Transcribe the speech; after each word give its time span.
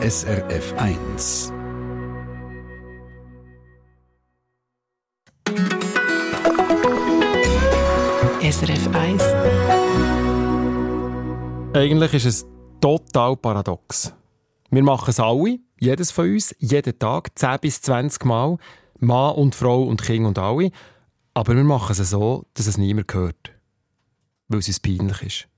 SRF 0.00 0.74
1. 0.76 1.52
SRF 8.40 8.94
1. 8.94 9.22
Eigentlich 11.74 12.14
ist 12.14 12.26
es 12.26 12.46
total 12.80 13.36
paradox. 13.36 14.14
Wir 14.70 14.84
machen 14.84 15.10
es 15.10 15.18
alle, 15.18 15.58
jedes 15.80 16.12
von 16.12 16.32
uns, 16.32 16.54
jeden 16.60 16.96
Tag, 16.96 17.36
10 17.36 17.58
bis 17.60 17.82
20 17.82 18.24
Mal, 18.24 18.56
Mann 19.00 19.34
und 19.34 19.56
Frau 19.56 19.82
und 19.82 20.00
Kind 20.00 20.26
und 20.26 20.38
alle. 20.38 20.70
Aber 21.34 21.56
wir 21.56 21.64
machen 21.64 21.96
es 21.98 22.10
so, 22.10 22.46
dass 22.54 22.68
es 22.68 22.78
niemand 22.78 23.12
hört. 23.12 23.50
Weil 24.46 24.60
es 24.60 24.68
uns 24.68 24.78
peinlich 24.78 25.22
ist. 25.22 25.48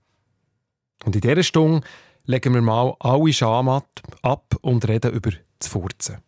Und 1.04 1.14
in 1.14 1.20
dieser 1.20 1.43
Stunde 1.43 1.82
legen 2.25 2.55
wir 2.55 2.62
mal 2.62 2.95
alle 3.00 3.32
Scham 3.32 3.68
ab 3.68 4.57
und 4.61 4.89
reden 4.89 5.13
über 5.13 5.31
das 5.58 5.68
Furzen. 5.68 6.18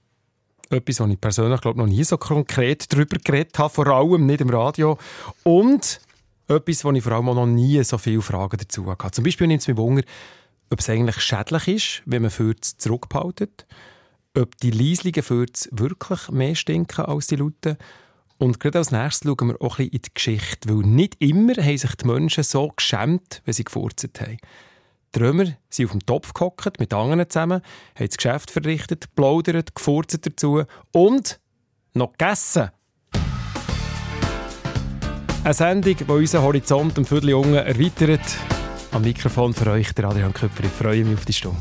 Etwas, 0.71 1.01
was 1.01 1.11
ich 1.11 1.21
persönlich 1.21 1.61
glaube 1.61 1.79
noch 1.79 1.87
nie 1.87 2.03
so 2.03 2.17
konkret 2.17 2.91
darüber 2.93 3.19
geredet 3.19 3.59
habe, 3.59 3.73
vor 3.73 3.87
allem 3.89 4.27
nicht 4.27 4.41
im 4.41 4.51
Radio. 4.51 4.99
Und 5.43 6.01
etwas, 6.49 6.85
wo 6.85 6.93
ich 6.93 7.03
vor 7.03 7.13
allem 7.13 7.27
noch 7.27 7.47
nie 7.47 7.83
so 7.85 7.99
viele 7.99 8.23
Fragen 8.23 8.57
dazu 8.59 8.87
hatte. 8.87 9.11
Zum 9.11 9.25
Beispiel 9.25 9.47
nimmt 9.47 9.61
es 9.61 9.69
mich 9.69 9.77
Wunder, 9.77 10.03
ob 10.71 10.81
es 10.81 10.89
eigentlich 10.89 11.21
schädlich 11.21 11.69
ist, 11.69 12.03
wenn 12.07 12.23
man 12.23 12.31
Fürze 12.31 12.77
zurückbehaltet, 12.79 13.67
ob 14.37 14.57
die 14.59 14.71
leislichen 14.71 15.23
Fürze 15.23 15.69
wirklich 15.73 16.31
mehr 16.31 16.55
stinken 16.55 17.05
als 17.05 17.27
die 17.27 17.37
lauten. 17.37 17.77
Und 18.39 18.59
gerade 18.59 18.79
als 18.79 18.91
nächstes 18.91 19.29
schauen 19.29 19.49
wir 19.49 19.63
auch 19.63 19.79
ein 19.79 19.91
bisschen 19.91 19.93
in 19.93 20.03
die 20.03 20.15
Geschichte, 20.15 20.69
weil 20.69 20.87
nicht 20.87 21.17
immer 21.21 21.55
haben 21.55 21.79
sich 21.79 21.95
die 21.95 22.07
Menschen 22.07 22.45
so 22.45 22.73
geschämt, 22.75 23.43
wenn 23.45 23.55
sie 23.55 23.65
gefurzt 23.65 24.09
haben. 24.21 24.39
Römer 25.21 25.47
sind 25.69 25.87
auf 25.87 25.93
dem 25.93 26.07
Topf 26.07 26.33
gehockt, 26.33 26.81
mit 26.81 26.95
anderen 26.95 27.29
zusammen, 27.29 27.63
haben 27.95 28.07
das 28.07 28.17
Geschäft 28.17 28.51
verrichtet, 28.51 29.15
plaudert, 29.15 29.75
gefurzt 29.75 30.27
dazu 30.27 30.63
und 30.93 31.41
noch 31.95 32.13
gegessen. 32.13 32.71
Eine 35.45 35.55
Sendung, 35.55 35.97
die 35.97 36.05
unseren 36.05 36.43
Horizont 36.43 36.97
um 36.99 37.05
Viertel 37.05 37.35
unten 37.35 37.55
erweitert. 37.55 38.21
Am 38.93 39.03
Mikrofon 39.03 39.53
für 39.53 39.71
euch, 39.71 39.93
der 39.93 40.05
Adrian 40.05 40.33
Köpfer. 40.33 40.65
Ich 40.65 40.71
freue 40.71 41.05
mich 41.05 41.19
auf 41.19 41.25
die 41.25 41.33
Stunde. 41.33 41.59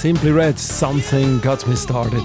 Simply 0.00 0.30
Red, 0.30 0.58
Something 0.58 1.42
Got 1.42 1.66
Me 1.66 1.76
Started. 1.76 2.24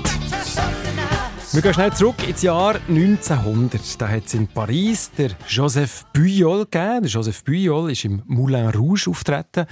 Wir 1.52 1.62
gehen 1.62 1.74
schnell 1.74 1.92
zurück 1.92 2.26
ins 2.26 2.42
Jahr 2.42 2.76
1900. 2.88 4.02
Da 4.02 4.08
hat 4.08 4.28
es 4.28 4.34
in 4.34 4.48
Paris 4.48 5.12
der 5.18 5.32
Joseph 5.46 6.06
Puyol 6.14 6.60
gegeben. 6.60 7.02
Der 7.02 7.12
Joseph 7.12 7.44
Puyol 7.44 7.92
ist 7.92 8.06
im 8.06 8.24
Moulin 8.28 8.70
Rouge 8.70 9.10
auftreten. 9.10 9.66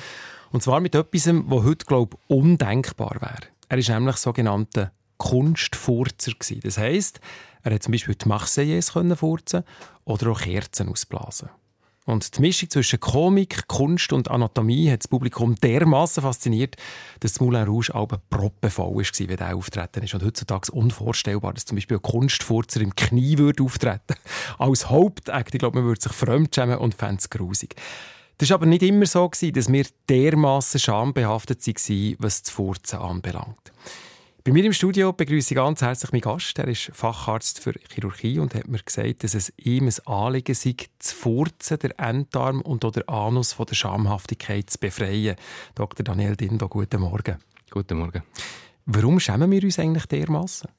Und 0.52 0.62
zwar 0.62 0.82
mit 0.82 0.96
etwas, 0.96 1.28
was 1.28 1.64
heute, 1.64 1.86
glaube 1.86 2.18
ich, 2.18 2.36
undenkbar 2.36 3.16
wäre. 3.22 3.48
Er 3.70 3.78
war 3.78 4.00
nämlich 4.00 4.18
sogenannter 4.18 4.92
Kunstfurzer. 5.16 6.34
Das 6.62 6.78
heisst, 6.78 7.22
er 7.62 7.74
hat 7.74 7.84
zum 7.84 7.94
Beispiel 7.94 8.16
die 8.16 8.28
Marseillaise 8.28 9.16
furzen 9.16 9.64
oder 10.04 10.32
auch 10.32 10.42
Kerzen 10.42 10.90
ausblasen. 10.90 11.48
Und 12.06 12.38
die 12.38 12.42
Mischung 12.42 12.70
zwischen 12.70 13.00
Komik, 13.00 13.68
Kunst 13.68 14.12
und 14.12 14.30
Anatomie 14.30 14.92
hat 14.92 15.04
das 15.04 15.08
Publikum 15.08 15.56
dermaßen 15.56 16.22
fasziniert, 16.22 16.76
dass 17.22 17.34
das 17.34 17.42
Moulin 17.42 17.64
Rouge 17.64 17.96
auch 17.96 18.08
proppenvoll 18.30 18.96
war, 18.96 19.30
wie 19.30 19.34
er 19.34 19.56
auftreten 19.56 20.04
ist. 20.04 20.14
Und 20.14 20.24
heutzutage 20.24 20.72
unvorstellbar, 20.72 21.54
dass 21.54 21.66
zum 21.66 21.78
Beispiel 21.78 21.98
ein 21.98 22.02
Kunstfurzer 22.04 22.82
im 22.82 22.96
Knie 22.96 23.38
würde 23.38 23.64
auftreten 23.64 24.16
Als 24.60 24.90
Hauptakt, 24.90 25.56
ich 25.56 25.60
glaube, 25.60 25.80
man 25.80 25.88
würde 25.88 26.02
sich 26.02 26.12
fremdschämen 26.12 26.78
und 26.78 26.94
fände 26.94 27.20
es 27.20 27.30
grusig. 27.30 27.76
Das 28.38 28.50
war 28.50 28.56
aber 28.56 28.66
nicht 28.66 28.84
immer 28.84 29.06
so, 29.06 29.30
dass 29.30 29.72
wir 29.72 29.86
dermaßen 30.10 30.80
schambehaftet 30.80 31.66
waren, 31.66 32.16
was 32.20 32.44
das 32.44 32.52
Furzen 32.52 33.00
anbelangt. 33.00 33.72
Bei 34.46 34.52
mir 34.52 34.66
im 34.66 34.74
Studio 34.74 35.14
begrüße 35.14 35.54
ich 35.54 35.56
ganz 35.56 35.82
herzlich 35.82 36.12
meinen 36.12 36.20
Gast. 36.20 36.60
Er 36.60 36.68
ist 36.68 36.92
Facharzt 36.94 37.62
für 37.62 37.74
Chirurgie 37.90 38.40
und 38.40 38.54
hat 38.54 38.68
mir 38.68 38.84
gesagt, 38.84 39.24
dass 39.24 39.36
es 39.36 39.54
ihm 39.56 39.88
ein 39.88 40.06
Anliegen 40.06 40.54
sei, 40.54 40.76
zu 41.00 41.16
furzen, 41.16 41.80
der 41.80 41.98
Enddarm 41.98 42.60
und 42.60 42.84
oder 42.84 43.08
Anus 43.08 43.54
von 43.54 43.68
der 43.68 43.76
Schamhaftigkeit 43.76 44.70
zu 44.70 44.80
befreien. 44.80 45.38
Dr. 45.76 46.04
Daniel 46.04 46.36
Dindo, 46.36 46.68
guten 46.68 47.00
Morgen. 47.00 47.38
Guten 47.72 47.98
Morgen. 47.98 48.24
Warum 48.86 49.22
schämen 49.22 49.50
wir 49.50 49.64
uns 49.64 49.80
eigentlich 49.80 50.08
dermaßen? 50.08 50.70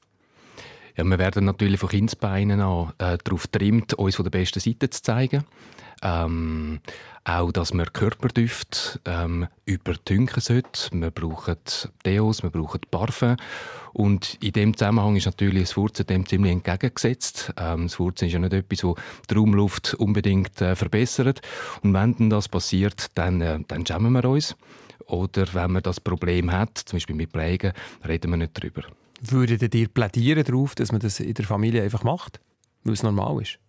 Ja, 0.97 1.03
wir 1.03 1.19
werden 1.19 1.43
natürlich 1.43 1.79
von 1.79 1.89
Kindsbeinen 1.89 2.61
an 2.61 2.93
äh, 2.99 3.17
darauf 3.23 3.51
getrimmt, 3.51 3.93
uns 3.95 4.15
von 4.15 4.23
der 4.23 4.29
besten 4.29 4.61
Seite 4.61 4.89
zu 4.89 5.01
zeigen. 5.01 5.43
Ähm, 6.01 6.79
auch, 7.25 7.51
dass 7.51 7.73
man 7.73 7.91
Körperdüfte 7.91 8.99
ähm, 9.05 9.47
überdünken 9.65 10.41
sollte. 10.41 10.89
Wir 10.91 11.11
brauchen 11.11 11.57
Deos, 12.05 12.43
wir 12.43 12.49
brauchen 12.49 12.81
Parfum. 12.91 13.35
Und 13.91 14.37
in 14.41 14.51
dem 14.51 14.77
Zusammenhang 14.77 15.15
ist 15.15 15.25
natürlich 15.25 15.63
das 15.63 15.71
Furzen 15.73 16.05
dem 16.05 16.25
ziemlich 16.25 16.53
entgegengesetzt. 16.53 17.51
Ähm, 17.57 17.83
das 17.83 17.95
Furzen 17.95 18.27
ist 18.27 18.33
ja 18.33 18.39
nicht 18.39 18.53
etwas, 18.53 18.79
das 18.79 18.95
die 19.29 19.33
Raumluft 19.33 19.95
unbedingt 19.95 20.61
äh, 20.61 20.75
verbessert. 20.75 21.41
Und 21.81 21.93
wenn 21.93 22.15
dann 22.15 22.29
das 22.29 22.47
passiert, 22.47 23.07
dann, 23.15 23.41
äh, 23.41 23.59
dann 23.67 23.85
schämen 23.85 24.13
wir 24.13 24.25
uns. 24.25 24.55
Oder 25.07 25.45
wenn 25.53 25.71
man 25.71 25.83
das 25.83 25.99
Problem 25.99 26.51
hat, 26.51 26.77
zum 26.77 26.97
Beispiel 26.97 27.15
mit 27.15 27.31
Prägen, 27.31 27.73
reden 28.07 28.31
wir 28.31 28.37
nicht 28.37 28.57
darüber. 28.57 28.83
Würdet 29.21 29.73
ihr 29.73 29.87
plädieren 29.87 30.43
darauf, 30.43 30.75
dass 30.75 30.91
man 30.91 31.01
das 31.01 31.19
in 31.19 31.33
der 31.33 31.45
Familie 31.45 31.83
einfach 31.83 32.03
macht, 32.03 32.39
weil 32.83 32.93
es 32.93 33.03
normal 33.03 33.41
ist? 33.41 33.59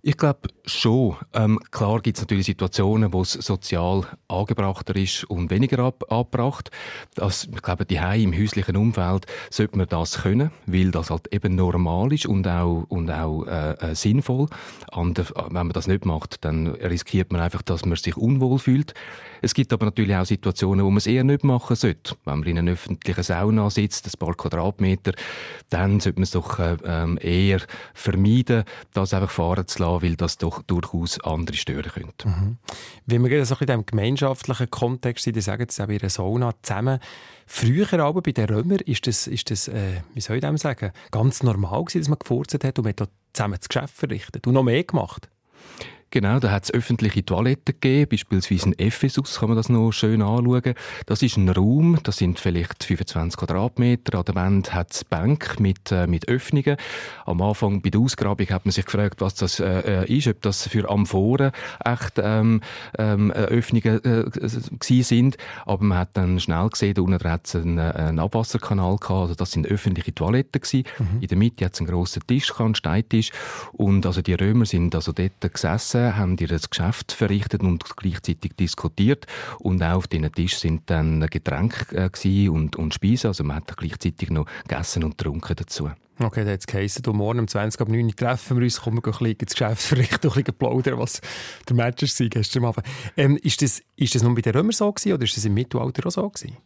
Ich 0.00 0.16
glaube 0.16 0.48
schon. 0.64 1.16
Ähm, 1.34 1.58
klar 1.72 2.00
gibt 2.00 2.18
es 2.18 2.22
natürlich 2.22 2.46
Situationen, 2.46 3.12
wo 3.12 3.22
es 3.22 3.32
sozial 3.32 4.06
angebrachter 4.28 4.94
ist 4.94 5.24
und 5.24 5.50
weniger 5.50 5.80
ab 5.80 6.04
angebracht. 6.10 6.70
Das, 7.16 7.48
ich 7.52 7.62
glaube, 7.62 7.84
die 7.84 7.96
im 7.96 8.32
häuslichen 8.32 8.76
Umfeld 8.76 9.26
sollte 9.50 9.76
man 9.76 9.88
das 9.88 10.22
können, 10.22 10.52
weil 10.66 10.92
das 10.92 11.10
halt 11.10 11.32
eben 11.34 11.56
normal 11.56 12.12
ist 12.12 12.26
und 12.26 12.46
auch, 12.46 12.84
und 12.88 13.10
auch 13.10 13.44
äh, 13.46 13.72
äh, 13.72 13.94
sinnvoll. 13.96 14.46
Und, 14.92 15.18
wenn 15.18 15.52
man 15.52 15.70
das 15.70 15.88
nicht 15.88 16.06
macht, 16.06 16.44
dann 16.44 16.68
riskiert 16.68 17.32
man 17.32 17.40
einfach, 17.40 17.62
dass 17.62 17.84
man 17.84 17.96
sich 17.96 18.16
unwohl 18.16 18.60
fühlt. 18.60 18.94
Es 19.42 19.54
gibt 19.54 19.72
aber 19.72 19.86
natürlich 19.86 20.14
auch 20.14 20.24
Situationen, 20.24 20.84
wo 20.84 20.90
man 20.90 20.98
es 20.98 21.06
eher 21.06 21.24
nicht 21.24 21.44
machen 21.44 21.76
sollte. 21.76 22.16
Wenn 22.24 22.40
man 22.40 22.48
in 22.48 22.58
einer 22.58 22.72
öffentlichen 22.72 23.22
Sauna 23.22 23.70
sitzt, 23.70 24.06
ein 24.06 24.18
paar 24.18 24.34
Quadratmeter, 24.34 25.12
dann 25.70 26.00
sollte 26.00 26.18
man 26.18 26.24
es 26.24 26.30
doch 26.32 26.58
äh, 26.58 26.76
ähm, 26.84 27.18
eher 27.20 27.60
vermeiden, 27.94 28.64
das 28.92 29.14
einfach 29.14 29.30
fahren 29.30 29.66
zu 29.66 29.82
lassen, 29.82 30.02
weil 30.02 30.16
das 30.16 30.38
doch 30.38 30.62
durchaus 30.62 31.20
andere 31.20 31.56
stören 31.56 31.90
könnte. 31.92 32.28
Mhm. 32.28 32.58
Wenn 33.06 33.24
wir 33.24 33.44
so 33.44 33.56
in 33.60 33.66
diesem 33.66 33.86
gemeinschaftlichen 33.86 34.70
Kontext 34.70 35.24
sind, 35.24 35.36
die 35.36 35.40
sagen 35.40 35.66
es 35.68 35.80
auch 35.80 35.88
in 35.88 36.00
einer 36.00 36.10
Sauna 36.10 36.52
zusammen. 36.62 37.00
Früher 37.46 37.90
aber 37.94 38.20
bei 38.20 38.32
den 38.32 38.46
Römern 38.46 38.78
ist 38.84 39.06
das, 39.06 39.26
ist 39.26 39.50
das 39.50 39.68
äh, 39.68 40.02
wie 40.12 40.20
soll 40.20 40.36
ich 40.36 40.42
dem 40.42 40.58
sagen, 40.58 40.92
ganz 41.10 41.42
normal 41.42 41.84
gewesen, 41.84 42.00
dass 42.00 42.08
man 42.08 42.18
gefurzt 42.18 42.62
hat 42.62 42.78
und 42.78 42.84
man 42.84 42.94
hat 42.98 43.08
zusammen 43.32 43.56
das 43.58 43.68
Geschäft 43.68 43.94
verrichtet 43.94 44.46
und 44.46 44.52
noch 44.52 44.62
mehr 44.62 44.84
gemacht. 44.84 45.30
Genau, 46.10 46.38
da 46.38 46.50
hat 46.50 46.64
es 46.64 46.72
öffentliche 46.72 47.22
Toiletten 47.22 47.74
gegeben, 47.78 48.08
beispielsweise 48.10 48.66
in 48.66 48.78
Ephesus 48.78 49.40
kann 49.40 49.50
man 49.50 49.56
das 49.56 49.68
noch 49.68 49.92
schön 49.92 50.22
anschauen. 50.22 50.74
Das 51.04 51.22
ist 51.22 51.36
ein 51.36 51.50
Raum, 51.50 51.98
das 52.02 52.16
sind 52.16 52.40
vielleicht 52.40 52.82
25 52.84 53.38
Quadratmeter. 53.38 54.18
An 54.18 54.24
der 54.24 54.34
Wand 54.34 54.72
hat 54.72 54.92
es 54.92 55.04
Bänke 55.04 55.62
mit, 55.62 55.92
äh, 55.92 56.06
mit 56.06 56.26
Öffnungen. 56.26 56.78
Am 57.26 57.42
Anfang 57.42 57.82
bei 57.82 57.90
der 57.90 58.00
Ausgrabung 58.00 58.48
hat 58.48 58.64
man 58.64 58.72
sich 58.72 58.86
gefragt, 58.86 59.20
was 59.20 59.34
das 59.34 59.60
äh, 59.60 60.04
äh 60.04 60.16
ist, 60.16 60.28
ob 60.28 60.40
das 60.40 60.66
für 60.66 60.88
Amphoren 60.88 61.52
echt 61.84 62.14
ähm, 62.16 62.62
ähm, 62.98 63.30
äh, 63.30 63.34
Öffnungen 63.34 64.02
äh, 64.02 65.02
sind. 65.02 65.36
Aber 65.66 65.84
man 65.84 65.98
hat 65.98 66.10
dann 66.14 66.40
schnell 66.40 66.70
gesehen, 66.70 66.94
da 66.94 67.02
unten 67.02 67.22
hat 67.22 67.46
es 67.46 67.54
einen, 67.54 67.78
einen, 67.78 68.18
Abwasserkanal 68.18 68.96
gehabt. 68.96 69.10
Also 69.10 69.34
das 69.34 69.52
sind 69.52 69.66
öffentliche 69.66 70.14
Toiletten 70.14 70.62
gewesen. 70.62 70.84
Mhm. 70.98 71.20
In 71.20 71.28
der 71.28 71.36
Mitte 71.36 71.66
hat 71.66 71.74
es 71.74 71.80
einen 71.80 71.88
grossen 71.88 72.22
Tisch, 72.26 72.58
einen 72.58 72.74
Steintisch. 72.74 73.30
Und 73.72 74.06
also 74.06 74.22
die 74.22 74.32
Römer 74.32 74.64
sind 74.64 74.94
also 74.94 75.12
dort 75.12 75.52
gesessen 75.52 75.97
gesessen, 75.98 76.16
haben 76.16 76.36
ihr 76.38 76.48
Geschäft 76.48 77.12
verrichtet 77.12 77.62
und 77.62 77.96
gleichzeitig 77.96 78.52
diskutiert. 78.58 79.26
Und 79.58 79.82
auch 79.82 79.96
auf 79.96 80.08
diesen 80.08 80.30
Tisch 80.32 80.58
sind 80.58 80.82
dann 80.86 81.26
Getränke 81.28 82.10
äh, 82.24 82.48
und, 82.48 82.76
und 82.76 82.94
Speisen. 82.94 83.28
Also 83.28 83.44
man 83.44 83.56
hat 83.56 83.76
gleichzeitig 83.76 84.30
noch 84.30 84.46
gegessen 84.66 85.04
und 85.04 85.18
getrunken 85.18 85.56
dazu. 85.56 85.90
Okay, 86.20 86.42
dann 86.42 86.54
hat 86.54 86.60
es 86.60 86.66
geheißen, 86.66 87.02
du 87.02 87.12
morgen 87.12 87.38
um 87.38 87.46
20 87.46 87.80
ab 87.80 87.88
9 87.88 88.04
Uhr 88.04 88.16
treffen 88.16 88.56
wir 88.56 88.64
uns, 88.64 88.80
kommen 88.80 88.96
wir 88.96 89.06
ein 89.06 89.12
bisschen 89.12 89.36
ins 89.36 89.52
Geschäft 89.52 89.82
verrichten 89.82 90.26
und 90.26 90.36
ein 90.36 90.42
bisschen 90.42 90.58
plaudern, 90.58 90.98
was 90.98 91.20
der 91.68 91.76
Match 91.76 92.02
war 92.02 92.28
gestern 92.28 92.64
Abend. 92.64 92.84
Ähm, 93.16 93.36
ist, 93.36 93.62
das, 93.62 93.82
ist 93.94 94.16
das 94.16 94.24
nur 94.24 94.34
bei 94.34 94.40
den 94.40 94.52
Römern 94.52 94.72
so 94.72 94.90
gewesen, 94.92 95.12
oder 95.12 95.22
ist 95.22 95.36
das 95.36 95.44
im 95.44 95.54
Mittelalter 95.54 96.08
auch 96.08 96.10
so 96.10 96.28
gewesen? 96.28 96.56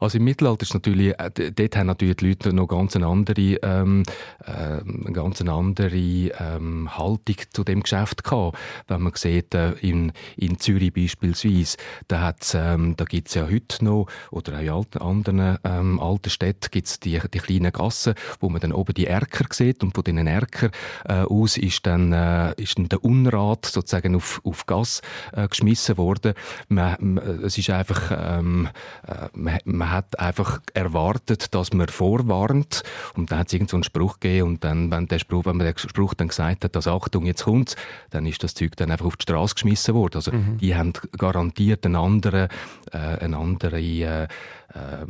Also 0.00 0.16
im 0.16 0.24
Mittelalter 0.24 0.62
ist 0.62 0.72
natürlich, 0.72 1.14
äh, 1.18 1.52
dort 1.52 1.76
haben 1.76 1.86
natürlich 1.86 2.16
die 2.16 2.28
Leute 2.28 2.52
noch 2.54 2.66
ganz 2.66 2.96
eine 2.96 3.06
andere, 3.06 3.58
ähm, 3.62 4.02
äh, 4.44 5.12
ganz 5.12 5.42
eine 5.42 5.52
andere 5.52 5.96
ähm, 5.96 6.96
Haltung 6.96 7.36
zu 7.52 7.64
dem 7.64 7.82
Geschäft 7.82 8.24
gehabt. 8.24 8.58
Wenn 8.88 9.02
man 9.02 9.12
sieht, 9.14 9.54
äh, 9.54 9.72
in, 9.80 10.12
in 10.36 10.58
Zürich 10.58 10.94
beispielsweise, 10.94 11.76
da, 12.08 12.22
hat's, 12.22 12.54
ähm, 12.54 12.96
da 12.96 13.04
gibt's 13.04 13.34
ja 13.34 13.46
heute 13.46 13.84
noch, 13.84 14.06
oder 14.30 14.54
auch 14.54 14.60
in 14.60 14.70
alten, 14.70 14.98
anderen 14.98 15.58
ähm, 15.64 16.00
alten 16.00 16.30
Städten 16.30 16.70
gibt's 16.70 16.98
die, 16.98 17.20
die 17.32 17.38
kleinen 17.38 17.70
Gassen, 17.70 18.14
wo 18.40 18.48
man 18.48 18.62
dann 18.62 18.72
oben 18.72 18.94
die 18.94 19.06
Erker 19.06 19.44
sieht 19.52 19.82
und 19.82 19.94
von 19.94 20.04
diesen 20.04 20.26
Erker 20.26 20.70
äh, 21.04 21.24
aus 21.24 21.58
ist 21.58 21.86
dann, 21.86 22.14
äh, 22.14 22.54
ist 22.56 22.78
dann 22.78 22.88
der 22.88 23.04
Unrat 23.04 23.66
sozusagen 23.66 24.16
auf, 24.16 24.40
auf 24.44 24.64
Gas 24.64 25.02
äh, 25.32 25.46
geschmissen 25.46 25.98
worden. 25.98 26.32
Man, 26.68 27.18
es 27.44 27.58
ist 27.58 27.68
einfach, 27.68 28.12
ähm, 28.16 28.68
äh, 29.06 29.28
man, 29.34 29.58
man 29.64 29.89
man 29.90 29.96
hat 29.96 30.18
einfach 30.20 30.60
erwartet, 30.72 31.52
dass 31.54 31.72
man 31.72 31.88
vorwarnt. 31.88 32.82
Und 33.14 33.30
dann 33.30 33.40
hat 33.40 33.48
es 33.48 33.54
irgendeinen 33.54 33.82
so 33.82 33.86
Spruch 33.86 34.20
gegeben. 34.20 34.48
Und 34.48 34.64
dann, 34.64 34.90
wenn, 34.90 35.08
der 35.08 35.18
Spruch, 35.18 35.46
wenn 35.46 35.56
man 35.56 35.66
den 35.66 35.76
Spruch 35.76 36.14
dann 36.14 36.28
gesagt 36.28 36.64
hat, 36.64 36.76
dass 36.76 36.86
Achtung, 36.86 37.26
jetzt 37.26 37.44
kommt's, 37.44 37.76
dann 38.10 38.26
ist 38.26 38.42
das 38.42 38.54
Zeug 38.54 38.76
dann 38.76 38.90
einfach 38.90 39.06
auf 39.06 39.16
die 39.16 39.24
Straße 39.24 39.54
geschmissen 39.54 39.94
worden. 39.94 40.16
Also, 40.16 40.32
mhm. 40.32 40.58
die 40.58 40.76
haben 40.76 40.92
garantiert 41.18 41.84
eine 41.86 41.98
andere, 41.98 42.48
äh, 42.92 42.98
eine 42.98 43.36
andere 43.36 43.80
äh, 43.80 44.28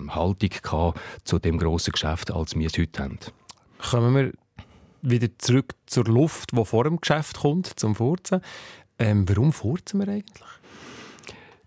Haltung 0.09 0.51
gehabt 0.63 1.01
zu 1.25 1.39
dem 1.39 1.59
grossen 1.59 1.93
Geschäft, 1.93 2.31
als 2.31 2.55
wir 2.55 2.67
es 2.67 2.79
heute 2.79 3.03
haben. 3.03 3.19
Kommen 3.91 4.15
wir 4.15 4.33
wieder 5.03 5.29
zurück 5.39 5.75
zur 5.87 6.05
Luft, 6.05 6.53
die 6.53 6.65
vor 6.65 6.85
dem 6.85 7.01
Geschäft 7.01 7.41
kommt, 7.41 7.67
zum 7.79 7.95
Furzen. 7.95 8.41
Ähm, 8.99 9.29
warum 9.29 9.53
furzen 9.53 10.01
wir 10.01 10.09
eigentlich? 10.09 10.60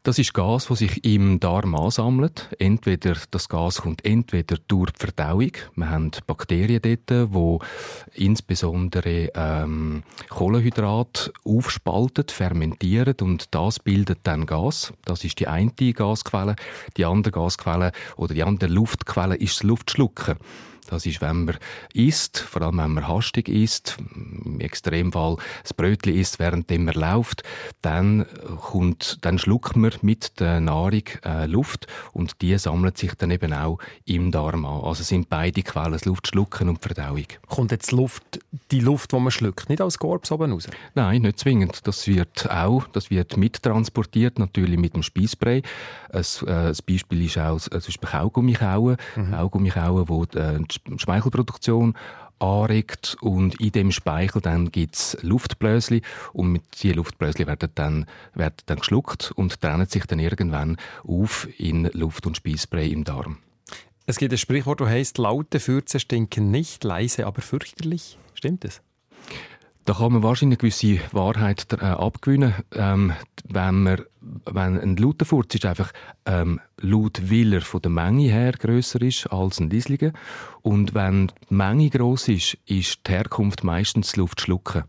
Das 0.05 0.19
ist 0.19 0.33
Gas, 0.33 0.65
das 0.67 0.79
sich 0.79 1.05
im 1.05 1.39
Darm 1.39 1.75
ansammelt. 1.75 2.49
Entweder 2.59 3.15
das 3.31 3.47
Gas 3.47 3.83
kommt 3.83 4.03
entweder 4.03 4.57
durch 4.67 4.91
die 4.91 4.99
Verdauung. 4.99 5.51
Wir 5.77 5.89
haben 5.89 6.11
Bakterien 6.27 6.81
dort, 6.81 7.09
die 7.09 8.25
insbesondere 8.25 9.31
ähm, 9.33 10.03
Kohlenhydrat 10.27 11.31
aufspalten, 11.45 12.25
fermentieren 12.27 13.15
und 13.21 13.55
das 13.55 13.79
bildet 13.79 14.19
dann 14.23 14.45
Gas. 14.45 14.91
Das 15.05 15.23
ist 15.23 15.39
die 15.39 15.47
eine 15.47 15.71
Gasquelle. 15.71 16.57
Die 16.97 17.05
andere 17.05 17.31
Gasquelle 17.31 17.93
oder 18.17 18.33
die 18.33 18.43
andere 18.43 18.69
Luftquelle 18.69 19.35
ist 19.35 19.59
das 19.59 19.63
Luftschlucken. 19.63 20.35
Das 20.89 21.05
ist, 21.05 21.21
wenn 21.21 21.45
man 21.45 21.57
isst, 21.93 22.39
vor 22.39 22.61
allem 22.61 22.77
wenn 22.77 22.93
man 22.93 23.07
hastig 23.07 23.49
isst, 23.49 23.97
im 24.45 24.59
Extremfall 24.59 25.37
das 25.61 25.73
Brötchen 25.73 26.13
isst, 26.13 26.39
während 26.39 26.69
man 26.69 26.93
läuft, 26.93 27.43
dann, 27.81 28.25
kommt, 28.59 29.19
dann 29.21 29.37
schluckt 29.39 29.75
man 29.75 29.91
mit 30.01 30.39
der 30.39 30.59
Nahrung 30.59 31.03
äh, 31.25 31.45
Luft 31.45 31.87
und 32.11 32.41
die 32.41 32.57
sammelt 32.57 32.97
sich 32.97 33.13
dann 33.15 33.31
eben 33.31 33.53
auch 33.53 33.79
im 34.05 34.31
Darm 34.31 34.65
an. 34.65 34.83
Also 34.83 35.03
sind 35.03 35.29
beide 35.29 35.61
Quellen, 35.63 35.93
das 35.93 36.05
Luftschlucken 36.05 36.69
und 36.69 36.83
die 36.83 36.87
Verdauung. 36.87 37.25
Kommt 37.47 37.71
jetzt 37.71 37.91
Luft, 37.91 38.39
die 38.71 38.79
Luft, 38.79 39.11
die 39.11 39.19
man 39.19 39.31
schluckt, 39.31 39.69
nicht 39.69 39.81
aus 39.81 39.97
Korps 39.97 40.31
oben 40.31 40.51
raus? 40.51 40.67
Nein, 40.95 41.23
nicht 41.23 41.39
zwingend. 41.39 41.85
Das 41.85 42.07
wird 42.07 42.49
auch, 42.49 42.87
das 42.87 43.09
wird 43.09 43.37
mittransportiert, 43.37 44.39
natürlich 44.39 44.79
mit 44.79 44.95
dem 44.95 45.03
Speisspray. 45.03 45.61
Ein, 46.11 46.23
äh, 46.47 46.73
Beispiel 46.85 47.25
ist 47.25 47.37
auch 47.37 47.59
zum 47.59 47.71
Beispiel 47.71 48.09
Kaugummi 48.09 48.53
kauen. 48.53 48.97
Mhm. 49.15 49.31
Kaugummi 49.31 49.69
kauen, 49.69 50.07
wo 50.07 50.23
äh, 50.23 50.59
Speichelproduktion 50.97 51.95
anregt 52.39 53.15
und 53.21 53.59
in 53.59 53.71
dem 53.71 53.91
Speichel 53.91 54.41
dann 54.41 54.71
gibt's 54.71 55.17
Luftbläschen 55.21 56.01
und 56.33 56.51
mit 56.51 56.63
diesen 56.81 56.97
Luftbläschen 56.97 57.47
werden 57.47 57.69
dann, 57.75 58.05
werden 58.33 58.55
dann 58.65 58.79
geschluckt 58.79 59.31
und 59.35 59.61
trennen 59.61 59.87
sich 59.87 60.05
dann 60.05 60.19
irgendwann 60.19 60.77
auf 61.07 61.47
in 61.57 61.85
Luft- 61.93 62.27
und 62.27 62.37
Speisspray 62.37 62.91
im 62.91 63.03
Darm. 63.03 63.37
Es 64.05 64.17
gibt 64.17 64.33
ein 64.33 64.37
Sprichwort, 64.37 64.81
das 64.81 64.89
heißt, 64.89 65.17
laute 65.17 65.61
Fürze 65.61 65.99
stinken 65.99 66.51
nicht, 66.51 66.83
leise 66.83 67.25
aber 67.25 67.41
fürchterlich. 67.41 68.17
Stimmt 68.33 68.65
das? 68.65 68.81
Da 69.85 69.93
kann 69.93 70.13
man 70.13 70.23
wahrscheinlich 70.23 70.59
eine 70.59 70.69
gewisse 70.69 70.99
Wahrheit 71.11 71.67
äh, 71.73 71.85
abgewinnen, 71.85 72.53
ähm, 72.73 73.13
wenn 73.49 73.83
man 73.83 74.01
wenn 74.45 74.79
ein 74.79 74.95
lauter 74.95 75.25
Furz 75.25 75.53
ist 75.55 75.65
einfach 75.65 75.91
ähm, 76.25 76.61
laut 76.79 77.29
Willer 77.29 77.59
von 77.59 77.81
der 77.81 77.91
Menge 77.91 78.31
her 78.31 78.53
größer 78.53 79.01
ist 79.01 79.27
als 79.27 79.59
ein 79.59 79.69
Leisliger 79.69 80.13
und 80.61 80.93
wenn 80.93 81.27
die 81.49 81.53
Menge 81.53 81.89
groß 81.89 82.29
ist, 82.29 82.57
ist 82.65 83.05
die 83.05 83.11
Herkunft 83.11 83.65
meistens 83.65 84.15
Luft 84.15 84.39
schlucken. 84.39 84.83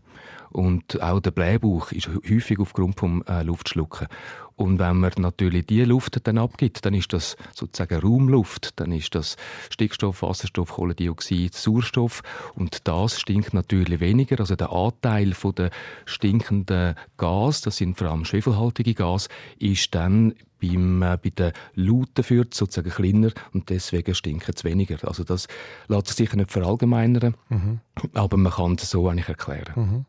Und 0.51 1.01
auch 1.01 1.19
der 1.19 1.31
Blähbauch 1.31 1.91
ist 1.91 2.07
häufig 2.07 2.59
aufgrund 2.59 2.97
vom 2.97 3.23
äh, 3.27 3.43
Luftschlucken. 3.43 4.07
Und 4.55 4.79
wenn 4.79 4.97
man 4.97 5.11
natürlich 5.17 5.65
die 5.67 5.83
Luft 5.83 6.25
dann 6.25 6.37
abgibt, 6.37 6.85
dann 6.85 6.93
ist 6.93 7.11
das 7.11 7.35
sozusagen 7.53 7.99
Raumluft, 7.99 8.79
dann 8.79 8.93
ist 8.93 9.13
das 9.13 9.35
Stickstoff, 9.69 10.21
Wasserstoff, 10.21 10.71
Kohlendioxid, 10.71 11.53
Sauerstoff 11.53 12.23
und 12.55 12.87
das 12.87 13.19
stinkt 13.19 13.53
natürlich 13.53 13.99
weniger. 13.99 14.39
Also 14.39 14.55
der 14.55 14.71
Anteil 14.71 15.33
von 15.33 15.55
der 15.55 15.71
stinkenden 16.05 16.95
Gas, 17.17 17.61
das 17.61 17.77
sind 17.77 17.97
vor 17.97 18.07
allem 18.07 18.23
schwefelhaltige 18.23 18.93
Gas, 18.93 19.27
ist 19.59 19.93
dann 19.93 20.33
beim, 20.61 21.01
äh, 21.01 21.17
bei 21.21 21.29
den 21.31 21.51
lauten 21.73 22.23
Fürth 22.23 22.53
sozusagen 22.53 22.89
kleiner 22.89 23.31
und 23.53 23.69
deswegen 23.69 24.15
stinkt 24.15 24.49
es 24.55 24.63
weniger. 24.63 25.05
Also 25.05 25.25
das 25.25 25.47
lässt 25.87 26.07
sich 26.07 26.15
sicher 26.15 26.37
nicht 26.37 26.51
verallgemeinern, 26.51 27.35
mhm. 27.49 27.79
aber 28.13 28.37
man 28.37 28.53
kann 28.53 28.75
es 28.75 28.89
so 28.89 29.09
eigentlich 29.09 29.27
erklären. 29.27 29.73
Mhm. 29.75 30.05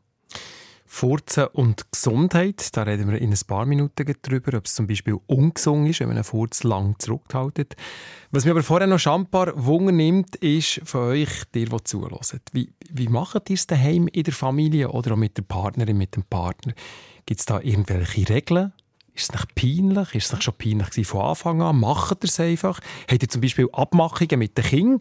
Furzen 0.97 1.49
und 1.49 1.93
Gesundheit, 1.93 2.75
da 2.75 2.85
reden 2.85 3.11
wir 3.11 3.21
in 3.21 3.31
ein 3.31 3.39
paar 3.47 3.67
Minuten 3.67 4.15
darüber, 4.23 4.57
ob 4.57 4.65
es 4.65 4.73
zum 4.73 4.87
Beispiel 4.87 5.19
ungesund 5.27 5.91
ist, 5.91 6.01
wenn 6.01 6.09
man 6.09 6.17
einen 6.17 6.25
Furz 6.25 6.63
lang 6.63 6.95
zurückhaltet. 6.99 7.77
Was 8.31 8.47
mich 8.47 8.51
aber 8.51 8.63
vorher 8.63 8.87
noch 8.87 8.99
schambar 8.99 9.53
Wunder 9.63 9.93
nimmt, 9.93 10.37
ist 10.37 10.81
von 10.85 11.03
euch, 11.03 11.45
dir, 11.55 11.67
die 11.67 11.85
zuhören. 11.85 12.19
Wie, 12.53 12.73
wie 12.91 13.09
macht 13.09 13.51
ihr 13.51 13.57
es 13.57 13.67
daheim 13.67 14.09
in 14.09 14.23
der 14.23 14.33
Familie 14.33 14.89
oder 14.89 15.13
auch 15.13 15.19
mit 15.19 15.37
der 15.37 15.43
Partnerin, 15.43 15.99
mit 15.99 16.17
dem 16.17 16.23
Partner? 16.23 16.73
Gibt 17.27 17.41
es 17.41 17.45
da 17.45 17.61
irgendwelche 17.61 18.31
Regeln? 18.31 18.73
Ist 19.13 19.25
es 19.25 19.33
nicht 19.33 19.55
peinlich? 19.55 20.15
Ist 20.15 20.27
es 20.27 20.33
nicht 20.33 20.45
schon 20.45 20.55
peinlich 20.57 21.07
von 21.07 21.21
Anfang 21.21 21.61
an? 21.61 21.79
Macht 21.79 22.25
ihr 22.25 22.29
es 22.29 22.41
einfach? 22.41 22.81
Habt 23.11 23.23
ihr 23.23 23.29
zum 23.29 23.43
Beispiel 23.43 23.69
Abmachungen 23.71 24.39
mit 24.39 24.57
den 24.57 24.65
Kindern? 24.65 24.99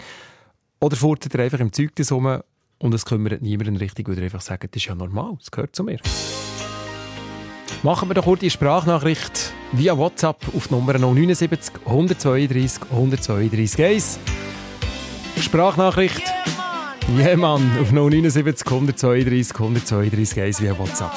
Oder 0.81 0.97
furzt 0.97 1.33
ihr 1.33 1.39
einfach 1.39 1.61
im 1.61 1.71
Zeug 1.71 1.91
rum 2.11 2.41
und 2.79 2.93
es 2.93 3.05
kümmert 3.05 3.41
niemanden 3.41 3.77
richtig, 3.77 4.07
weil 4.07 4.21
einfach 4.21 4.41
sagen, 4.41 4.67
das 4.71 4.81
ist 4.81 4.87
ja 4.87 4.95
normal, 4.95 5.35
das 5.39 5.51
gehört 5.51 5.75
zu 5.75 5.83
mir. 5.83 5.99
Machen 7.83 8.09
wir 8.09 8.15
doch 8.15 8.23
kurz 8.23 8.39
die 8.39 8.49
Sprachnachricht 8.49 9.53
via 9.71 9.97
WhatsApp 9.97 10.37
auf 10.55 10.71
Nummer 10.71 10.93
079 10.93 11.75
132 11.85 12.81
132 12.91 13.85
1. 13.85 14.19
Sprachnachricht. 15.39 16.23
Ja, 17.17 17.25
yeah, 17.25 17.37
Mann, 17.37 17.61
auf 17.79 17.91
079 17.91 18.65
132 18.65 19.53
132 19.53 20.41
1 20.41 20.61
via 20.61 20.77
WhatsApp. 20.79 21.11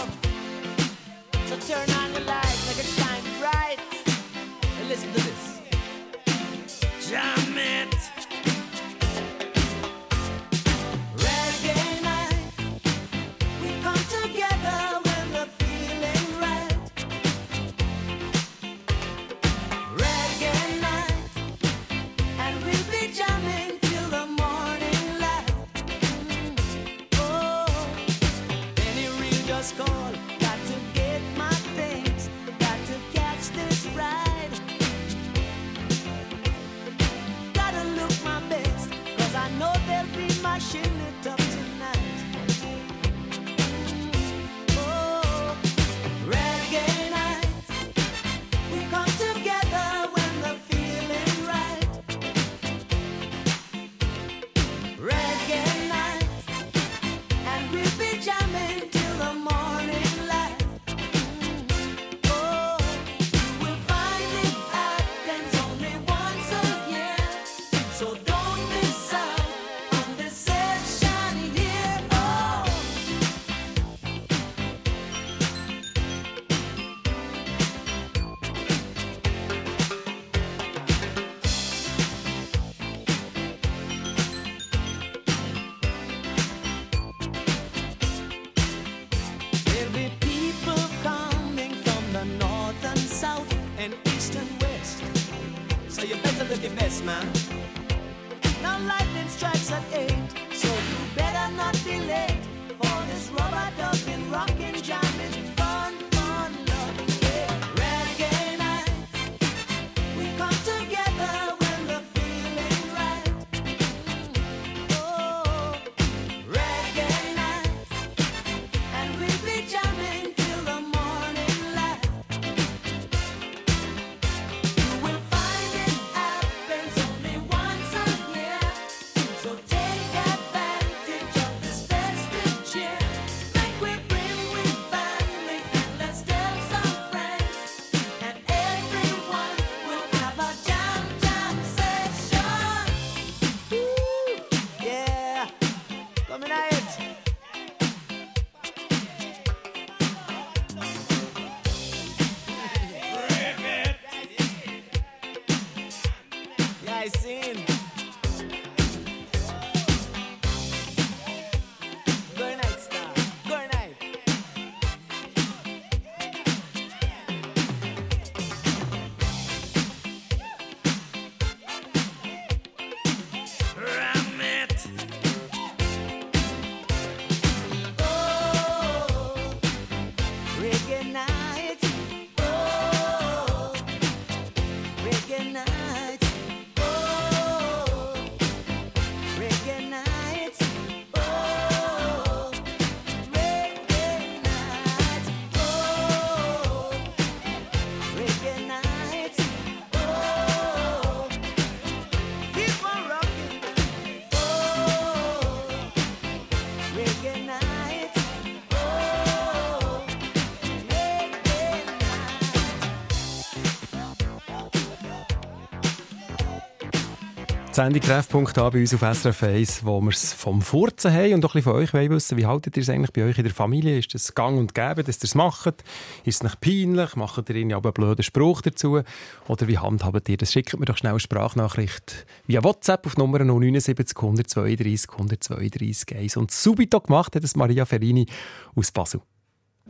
Sendung 217.78 218.02
Treffpunkt 218.02 218.58
an 218.58 218.72
bei 218.72 218.80
uns 218.80 218.92
auf 218.92 219.02
SRF 219.02 219.44
1, 219.44 219.84
wo 219.84 220.00
wir 220.00 220.10
es 220.10 220.32
vom 220.32 220.62
Furzen 220.62 221.12
haben 221.12 221.34
und 221.34 221.44
auch 221.44 221.54
ein 221.54 221.62
bisschen 221.62 221.74
von 221.74 221.74
euch 221.74 222.10
wissen 222.10 222.36
Wie 222.36 222.44
haltet 222.44 222.76
ihr 222.76 222.82
es 222.82 222.88
eigentlich 222.88 223.12
bei 223.12 223.22
euch 223.22 223.38
in 223.38 223.44
der 223.44 223.54
Familie? 223.54 223.96
Ist 223.96 224.12
das 224.12 224.34
gang 224.34 224.58
und 224.58 224.74
gäbe, 224.74 225.04
dass 225.04 225.18
ihr 225.18 225.26
es 225.26 225.36
macht? 225.36 225.84
Ist 226.24 226.34
es 226.34 226.42
nicht 226.42 226.60
peinlich? 226.60 227.14
Macht 227.14 227.48
ihr 227.48 227.76
aber 227.76 227.90
einen 227.90 227.94
blöden 227.94 228.24
Spruch 228.24 228.62
dazu? 228.62 229.02
Oder 229.46 229.68
wie 229.68 229.78
handhabt 229.78 230.28
ihr 230.28 230.36
das? 230.36 230.52
Schickt 230.52 230.76
mir 230.76 230.86
doch 230.86 230.96
schnell 230.96 231.12
eine 231.12 231.20
Sprachnachricht 231.20 232.26
via 232.48 232.64
WhatsApp 232.64 233.06
auf 233.06 233.16
Nummer 233.16 233.38
079 233.44 234.16
132 234.16 235.12
132 235.12 236.16
1. 236.16 236.36
Und 236.36 236.50
subito 236.50 236.98
gemacht 236.98 237.36
hat 237.36 237.44
es 237.44 237.54
Maria 237.54 237.84
Ferini 237.84 238.26
aus 238.74 238.90
Basel. 238.90 239.20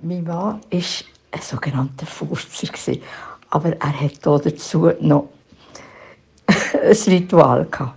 Mein 0.02 0.24
Mann 0.24 0.60
war 0.60 0.60
ein 0.70 1.40
sogenannter 1.40 2.04
Furzer. 2.04 2.98
Aber 3.48 3.70
er 3.70 4.00
hat 4.02 4.26
dazu 4.26 4.92
noch 5.00 5.30
ein 6.82 7.12
Ritual 7.12 7.66
gehabt. 7.70 7.94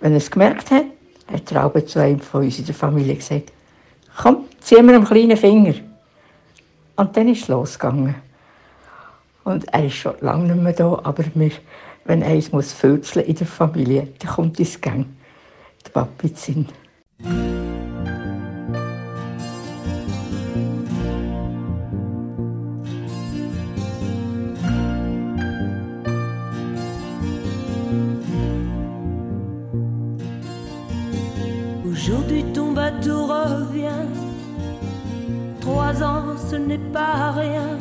Wenn 0.00 0.12
er 0.12 0.18
es 0.18 0.30
gemerkt 0.30 0.70
hat, 0.70 0.84
hat 1.32 1.52
er 1.52 1.64
auch 1.64 1.80
zu 1.84 2.00
einem 2.00 2.20
von 2.20 2.44
uns 2.44 2.58
in 2.58 2.66
der 2.66 2.74
Familie 2.74 3.16
gesagt, 3.16 3.52
komm, 4.16 4.44
zieh 4.60 4.82
mir 4.82 4.94
einen 4.94 5.04
kleinen 5.04 5.36
Finger. 5.36 5.74
Und 6.96 7.16
dann 7.16 7.28
ist 7.28 7.42
es 7.42 7.48
losgegangen. 7.48 8.14
Und 9.44 9.72
er 9.72 9.86
ist 9.86 9.94
schon 9.94 10.14
lange 10.20 10.52
nicht 10.52 10.62
mehr 10.62 10.72
da, 10.72 11.00
aber 11.02 11.24
wir, 11.34 11.50
wenn 12.04 12.22
eins 12.22 12.52
muss 12.52 12.72
in 12.82 13.34
der 13.34 13.46
Familie, 13.46 14.08
dann 14.18 14.30
kommt 14.30 14.60
ins 14.60 14.80
Gang 14.80 15.06
der 15.84 15.90
Papi 15.90 16.32
zu 16.34 16.66
ce 36.52 36.56
n'est 36.56 36.86
pas 36.92 37.32
rien. 37.32 37.78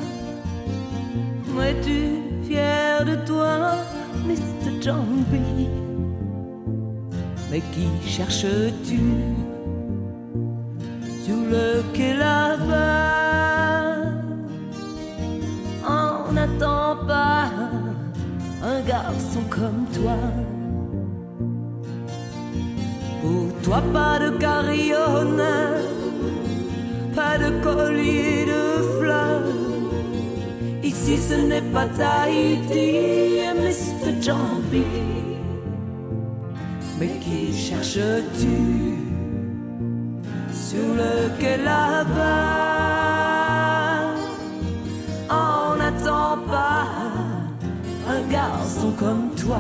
Es-tu 1.59 1.99
fier 2.47 3.03
de 3.05 3.15
toi, 3.27 3.75
Mr. 4.25 4.71
John 4.81 5.11
B? 5.29 5.33
Mais 7.49 7.61
qui 7.73 7.87
cherches-tu? 8.07 9.01
Sur 11.23 11.41
le 11.53 11.83
quai 11.93 12.13
là-bas? 12.13 13.11
On 15.87 16.31
n'attend 16.31 16.95
pas 17.05 17.51
un 18.71 18.79
garçon 18.87 19.43
comme 19.49 19.85
toi. 19.97 20.17
Toi, 23.63 23.81
pas 23.93 24.17
de 24.23 24.29
carillon, 24.37 25.37
pas 27.15 27.37
de 27.37 27.49
collier. 27.61 28.40
Ici, 31.11 31.21
ce 31.29 31.33
n'est 31.33 31.61
pas 31.73 31.87
Tahiti, 31.87 33.41
Mr. 33.63 34.21
Jumpy. 34.21 34.85
Mais 36.97 37.19
qui 37.19 37.53
cherches-tu 37.53 38.57
sur 40.53 40.87
le 40.95 41.37
quai 41.37 41.57
là-bas? 41.57 42.61
On 45.29 45.75
n'attend 45.75 46.37
pas 46.47 46.87
un 48.07 48.21
garçon 48.31 48.91
comme 48.97 49.31
toi. 49.35 49.59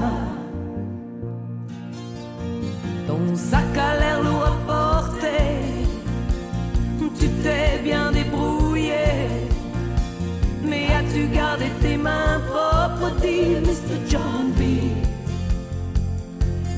Mains 12.01 12.41
propres, 12.49 13.11
dit 13.21 13.55
Mr. 13.61 13.97
John 14.09 14.51
B. 14.57 14.61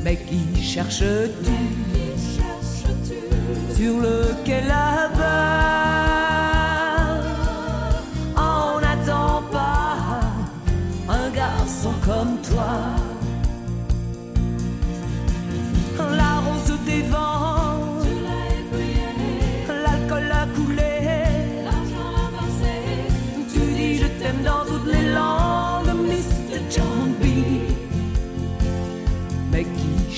Mais 0.03 0.17
qui 0.17 0.61
cherches-tu 0.61 1.51
sur 3.75 3.99
le 3.99 4.33
quai 4.45 4.61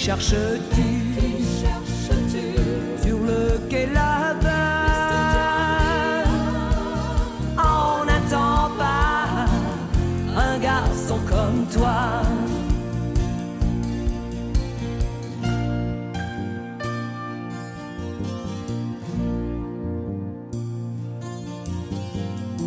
cherches-tu 0.05 0.89
sur 3.01 3.17
le 3.17 3.57
quai 3.67 3.87
là-bas? 3.87 4.53
On 7.57 8.05
n'attend 8.05 8.69
pas 8.77 9.47
un 10.37 10.59
garçon 10.59 11.17
comme 11.27 11.65
toi. 11.73 12.21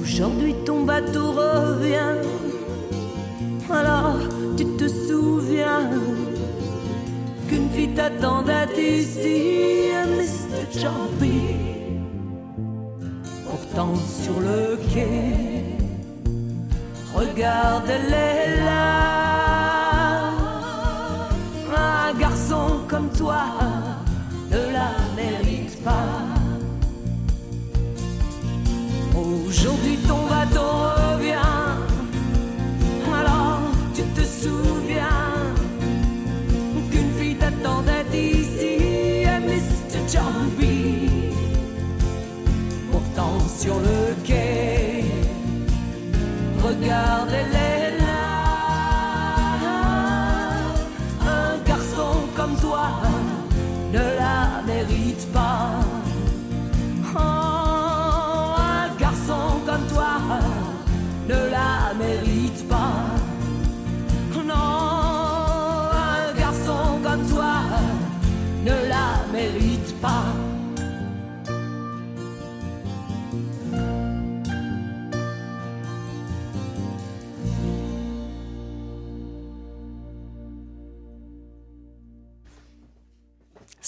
Aujourd'hui 0.00 0.54
ton 0.66 0.82
bateau 0.82 1.30
revient. 1.30 2.37
T'attendait 7.98 8.80
ici, 9.00 9.90
Mr. 10.16 10.62
Jumpy. 10.80 11.40
Pourtant 13.44 13.94
sur 14.22 14.38
le 14.38 14.78
quai, 14.90 15.64
regarde, 17.12 17.88
elle 17.96 18.14
est 18.14 18.64
là. 18.64 18.88
Un 21.76 22.18
garçon 22.18 22.66
comme 22.88 23.10
toi 23.10 23.42
ne 24.52 24.62
la 24.76 24.90
mérite 25.16 25.76
pas. 25.82 26.08
Aujourd'hui 29.16 29.96
ton 30.08 30.17
sur 43.68 43.80
le 43.80 44.14
quai, 44.24 45.04
regarde, 46.62 47.28
elle 47.38 47.57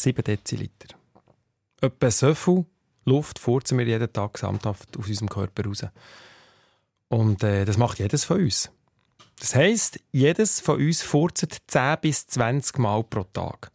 7 0.03 0.23
Deziliter. 0.25 0.97
Etwa 1.81 2.11
so 2.11 2.35
viel 2.35 2.65
Luft 3.05 3.39
furzen 3.39 3.79
wir 3.79 3.87
jeden 3.87 4.13
Tag 4.13 4.35
gesamthaft 4.35 4.97
aus 4.99 5.09
unserem 5.09 5.29
Körper 5.29 5.65
raus. 5.65 5.85
Und 7.09 7.43
äh, 7.43 7.65
das 7.65 7.77
macht 7.77 7.99
jedes 7.99 8.25
von 8.25 8.41
uns. 8.41 8.71
Das 9.41 9.55
heisst, 9.55 9.99
jedes 10.13 10.61
von 10.61 10.77
uns 10.79 11.03
furzt 11.03 11.63
10 11.67 11.97
bis 12.03 12.27
20 12.27 12.79
Mal 12.79 13.03
pro 13.05 13.25
Tag. 13.25 13.73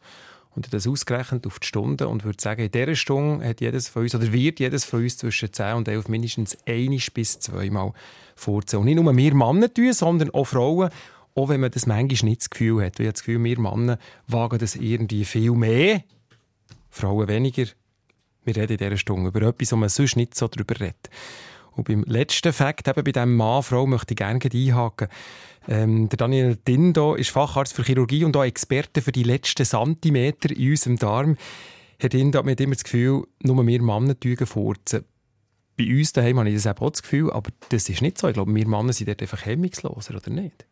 Und 0.55 0.71
das 0.73 0.87
ausgerechnet 0.87 1.45
auf 1.45 1.59
die 1.59 1.67
Stunden 1.67 2.07
und 2.07 2.23
würde 2.23 2.41
sagen, 2.41 2.61
in 2.61 2.71
dieser 2.71 2.95
Stunde 2.95 3.45
hat 3.45 3.59
jedes 3.59 3.89
von 3.89 4.03
uns, 4.03 4.15
oder 4.15 4.31
wird 4.31 4.59
jedes 4.59 4.85
von 4.85 5.01
uns 5.01 5.17
zwischen 5.17 5.51
10 5.51 5.75
und 5.75 5.87
11 5.87 6.07
mindestens 6.07 6.57
einisch 6.65 7.11
bis 7.11 7.39
zweimal 7.39 7.91
furzen. 8.35 8.79
Und 8.79 8.85
nicht 8.85 8.95
nur 8.95 9.17
wir 9.17 9.35
Männer 9.35 9.73
tun, 9.73 9.91
sondern 9.91 10.29
auch 10.29 10.45
Frauen, 10.45 10.91
auch 11.33 11.49
wenn 11.49 11.59
man 11.59 11.71
das 11.71 11.87
manchmal 11.87 12.29
nicht 12.29 12.41
das 12.41 12.49
Gefühl 12.49 12.85
hat. 12.85 12.99
Ich 12.99 13.05
habe 13.05 13.11
das 13.11 13.23
Gefühl, 13.23 13.43
wir 13.43 13.59
Männer 13.59 13.99
wagen 14.27 14.59
das 14.59 14.77
irgendwie 14.77 15.25
viel 15.25 15.51
mehr, 15.51 16.03
Frauen 16.95 17.27
weniger. 17.27 17.65
Wir 18.45 18.55
reden 18.55 18.73
in 18.73 18.77
dieser 18.77 18.97
Stunde 18.97 19.27
über 19.27 19.41
etwas, 19.41 19.71
wo 19.71 19.75
man 19.75 19.89
sonst 19.89 20.15
nicht 20.15 20.35
so 20.35 20.47
darüber 20.47 20.79
redet. 20.79 21.09
Und 21.73 21.87
beim 21.87 22.03
letzten 22.03 22.53
Fakt, 22.53 22.87
eben 22.87 23.03
bei 23.03 23.11
diesem 23.11 23.35
Mann, 23.35 23.63
Frau, 23.63 23.85
möchte 23.85 24.13
ich 24.13 24.17
gerne 24.17 24.39
einhaken. 24.41 25.09
Ähm, 25.67 26.07
der 26.07 26.17
Daniel 26.17 26.55
Dindo 26.55 27.15
ist 27.15 27.31
Facharzt 27.31 27.73
für 27.73 27.83
Chirurgie 27.83 28.23
und 28.23 28.37
auch 28.37 28.43
Experte 28.43 29.01
für 29.01 29.11
die 29.11 29.23
letzten 29.23 29.65
Zentimeter 29.65 30.51
in 30.51 30.69
unserem 30.69 30.97
Darm. 30.97 31.37
Herr 31.99 32.09
Dindo 32.09 32.43
hat 32.45 32.61
immer 32.61 32.75
das 32.75 32.83
Gefühl, 32.83 33.23
nur 33.41 33.67
wir 33.67 33.81
Männer 33.81 34.17
tun 34.17 34.37
furzen. 34.45 35.03
Bei 35.77 35.85
uns 35.85 36.13
daheim 36.13 36.39
habe 36.39 36.49
ich 36.49 36.55
das 36.55 36.67
auch 36.67 36.89
das 36.89 37.01
Gefühl, 37.01 37.31
aber 37.31 37.51
das 37.69 37.89
ist 37.89 38.01
nicht 38.01 38.17
so. 38.17 38.29
Ich 38.29 38.35
glaube, 38.35 38.55
wir 38.55 38.67
Männer 38.67 38.93
sind 38.93 39.09
dort 39.09 39.21
einfach 39.21 39.45
hemmungsloser, 39.45 40.15
oder 40.15 40.29
nicht? 40.29 40.65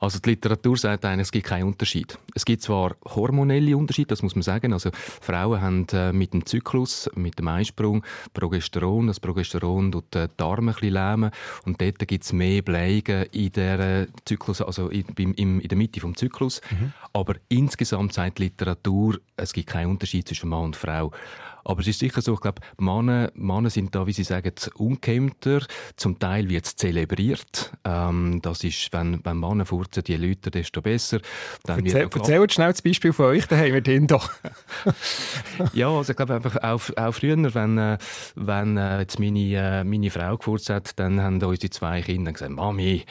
Also 0.00 0.18
die 0.18 0.30
Literatur 0.30 0.78
sagt 0.78 1.04
eigentlich, 1.04 1.26
es 1.26 1.32
gibt 1.32 1.46
keinen 1.46 1.64
Unterschied. 1.64 2.18
Es 2.34 2.46
gibt 2.46 2.62
zwar 2.62 2.96
hormonelle 3.04 3.76
Unterschiede, 3.76 4.08
das 4.08 4.22
muss 4.22 4.34
man 4.34 4.42
sagen. 4.42 4.72
Also 4.72 4.90
Frauen 4.94 5.60
haben 5.60 5.86
äh, 5.92 6.10
mit 6.12 6.32
dem 6.32 6.46
Zyklus, 6.46 7.10
mit 7.14 7.38
dem 7.38 7.48
Eisprung 7.48 8.02
Progesteron. 8.32 9.08
Das 9.08 9.20
Progesteron 9.20 9.92
tut 9.92 10.14
die 10.14 10.26
Darme 10.38 10.70
ein 10.70 10.74
bisschen 10.74 10.94
lähmen 10.94 11.30
und 11.66 11.82
dort 11.82 11.98
gibt 12.08 12.24
es 12.24 12.32
mehr 12.32 12.62
Bleigen 12.62 13.26
in 13.32 13.52
der 13.52 14.08
Zyklus, 14.24 14.62
also 14.62 14.88
in, 14.88 15.04
in, 15.16 15.60
in 15.60 15.68
der 15.68 15.76
Mitte 15.76 16.00
vom 16.00 16.16
Zyklus. 16.16 16.62
Mhm. 16.70 16.94
Aber 17.12 17.34
insgesamt 17.50 18.14
sagt 18.14 18.38
die 18.38 18.44
Literatur, 18.44 19.20
es 19.36 19.52
gibt 19.52 19.68
keinen 19.68 19.90
Unterschied 19.90 20.26
zwischen 20.26 20.48
Mann 20.48 20.64
und 20.64 20.76
Frau. 20.76 21.12
Aber 21.64 21.80
es 21.80 21.88
ist 21.88 21.98
sicher 21.98 22.22
so, 22.22 22.34
ich 22.34 22.40
glaube, 22.40 22.60
Männer, 22.78 23.30
Männer 23.34 23.70
sind 23.70 23.94
da, 23.94 24.06
wie 24.06 24.12
Sie 24.12 24.24
sagen, 24.24 24.52
ungekämmter. 24.74 25.60
Zum 25.96 26.18
Teil 26.18 26.48
wird 26.48 26.66
es 26.66 26.76
zelebriert. 26.76 27.72
Ähm, 27.84 28.40
das 28.42 28.64
ist, 28.64 28.92
wenn, 28.92 29.24
wenn 29.24 29.38
Männer 29.38 29.66
furzen, 29.66 30.02
je 30.06 30.16
Leute, 30.16 30.50
desto 30.50 30.82
besser. 30.82 31.20
Dann 31.64 31.84
Erzähl, 31.84 32.08
erzählt 32.12 32.52
schnell 32.52 32.72
das 32.72 32.82
Beispiel 32.82 33.12
von 33.12 33.26
euch 33.26 33.46
daheim 33.46 33.72
mit 33.72 33.88
Ihnen 33.88 34.06
doch. 34.06 34.30
ja, 35.72 35.88
also 35.88 36.12
ich 36.12 36.16
glaube 36.16 36.34
einfach 36.34 36.56
auch, 36.62 36.82
auch 36.96 37.12
früher, 37.12 37.54
wenn, 37.54 37.78
äh, 37.78 37.98
wenn 38.34 38.76
äh, 38.76 39.00
jetzt 39.00 39.18
meine, 39.18 39.38
äh, 39.40 39.84
meine 39.84 40.10
Frau 40.10 40.36
gefurzt 40.36 40.70
hat, 40.70 40.98
dann 40.98 41.20
haben 41.20 41.42
unsere 41.42 41.70
zwei 41.70 42.02
Kinder 42.02 42.32
gesagt, 42.32 42.52
Mami, 42.52 43.04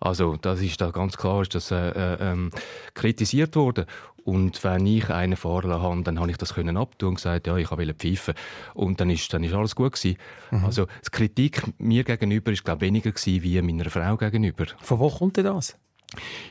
also 0.00 0.36
das 0.36 0.60
ist 0.60 0.80
da 0.80 0.90
ganz 0.90 1.16
klar, 1.16 1.42
ist 1.42 1.54
das 1.54 1.70
äh, 1.70 1.90
äh, 1.90 2.32
ähm, 2.32 2.50
kritisiert 2.94 3.54
worden. 3.54 3.84
Und 4.24 4.62
wenn 4.64 4.86
ich 4.86 5.08
einen 5.10 5.36
fahren 5.36 5.70
habe, 5.70 6.02
dann 6.02 6.20
habe 6.20 6.30
ich 6.30 6.36
das 6.36 6.54
können 6.54 6.76
abtun 6.76 7.10
und 7.10 7.14
gesagt, 7.16 7.46
ja, 7.46 7.56
ich 7.56 7.70
will 7.70 7.94
pfeifen. 7.94 8.34
Und 8.74 9.00
dann 9.00 9.10
ist, 9.10 9.32
dann 9.32 9.44
ist 9.44 9.54
alles 9.54 9.74
gut 9.74 9.92
gewesen. 9.92 10.18
Mhm. 10.50 10.64
Also 10.64 10.86
die 10.86 11.10
Kritik 11.10 11.62
mir 11.78 12.04
gegenüber 12.04 12.52
ist 12.52 12.64
glaube 12.64 12.82
weniger 12.82 13.12
gewesen, 13.12 13.42
wie 13.42 13.60
meiner 13.62 13.90
Frau 13.90 14.16
gegenüber. 14.16 14.66
Von 14.80 14.98
wo 14.98 15.08
kommt 15.08 15.36
denn 15.36 15.44
das? 15.44 15.78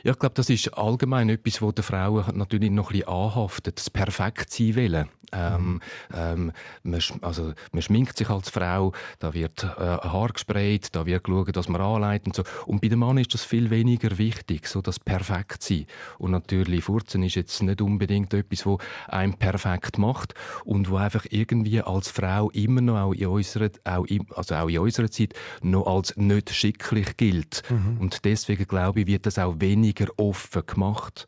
Ja, 0.02 0.12
ich 0.12 0.18
glaube, 0.18 0.34
das 0.34 0.48
ist 0.50 0.68
allgemein 0.74 1.28
etwas, 1.28 1.60
wo 1.60 1.72
der 1.72 1.84
Frauen 1.84 2.24
natürlich 2.36 2.70
noch 2.70 2.90
ein 2.90 2.98
bisschen 2.98 3.08
anhaftet, 3.08 3.78
das 3.78 3.90
perfekt 3.90 4.52
sein 4.52 4.76
wollen. 4.76 5.08
Ähm, 5.32 5.80
ähm, 6.12 6.52
man, 6.82 7.00
also, 7.22 7.52
man 7.72 7.82
schminkt 7.82 8.16
sich 8.16 8.28
als 8.30 8.50
Frau, 8.50 8.92
da 9.18 9.32
wird 9.32 9.62
äh, 9.62 9.68
Haar 9.78 10.30
gesprayt, 10.30 10.88
da 10.94 11.06
wird 11.06 11.24
geschaut, 11.24 11.54
dass 11.54 11.68
man 11.68 11.80
anleitet 11.80 12.26
und 12.26 12.36
so. 12.36 12.42
Und 12.66 12.80
bei 12.80 12.88
dem 12.88 13.00
Mann 13.00 13.18
ist 13.18 13.34
das 13.34 13.44
viel 13.44 13.70
weniger 13.70 14.18
wichtig, 14.18 14.66
so 14.66 14.80
das 14.80 14.98
perfekt 14.98 15.62
sein. 15.62 15.86
Und 16.18 16.32
natürlich, 16.32 16.84
Furzen 16.84 17.22
ist 17.22 17.36
jetzt 17.36 17.62
nicht 17.62 17.80
unbedingt 17.80 18.34
etwas, 18.34 18.66
wo 18.66 18.78
einem 19.08 19.34
perfekt 19.34 19.98
macht 19.98 20.34
und 20.64 20.90
wo 20.90 20.96
einfach 20.96 21.26
irgendwie 21.30 21.80
als 21.80 22.10
Frau 22.10 22.50
immer 22.50 22.80
noch 22.80 22.98
auch 22.98 23.12
in 23.12 23.26
unserer, 23.26 23.70
auch 23.84 24.06
in, 24.06 24.26
also 24.34 24.54
auch 24.56 24.68
in 24.68 24.78
unserer 24.78 25.10
Zeit 25.10 25.34
noch 25.62 25.86
als 25.86 26.16
nicht 26.16 26.50
schicklich 26.50 27.16
gilt. 27.16 27.62
Mhm. 27.70 27.98
Und 28.00 28.24
deswegen 28.24 28.66
glaube 28.66 29.00
ich, 29.00 29.06
wird 29.06 29.26
das 29.26 29.38
auch 29.38 29.49
weniger 29.58 30.06
offen 30.16 30.62
gemacht. 30.66 31.26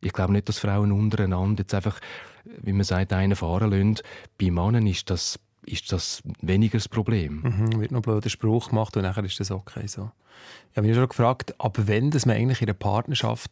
Ich 0.00 0.12
glaube 0.12 0.32
nicht, 0.32 0.48
dass 0.48 0.58
Frauen 0.58 0.90
untereinander 0.90 1.62
jetzt 1.62 1.74
einfach 1.74 2.00
wie 2.44 2.72
man 2.72 2.84
sagt, 2.84 3.12
einen 3.12 3.36
fahren 3.36 3.70
lassen. 3.70 4.06
Bei 4.40 4.50
Männern 4.50 4.86
ist 4.86 5.10
das, 5.10 5.38
ist 5.64 5.92
das 5.92 6.22
weniger 6.40 6.78
das 6.78 6.88
Problem. 6.88 7.42
Mhm, 7.42 7.80
wird 7.80 7.92
noch 7.92 8.00
ein 8.00 8.02
blöder 8.02 8.30
Spruch 8.30 8.70
gemacht 8.70 8.96
und 8.96 9.02
nachher 9.02 9.24
ist 9.24 9.38
das 9.40 9.50
okay 9.50 9.86
so. 9.86 10.10
Ich 10.70 10.76
habe 10.76 10.86
mich 10.86 10.96
schon 10.96 11.08
gefragt, 11.08 11.54
ab 11.60 11.78
wann 11.86 12.10
dass 12.10 12.26
man 12.26 12.36
eigentlich 12.36 12.62
in 12.62 12.68
einer 12.68 12.74
Partnerschaft 12.74 13.50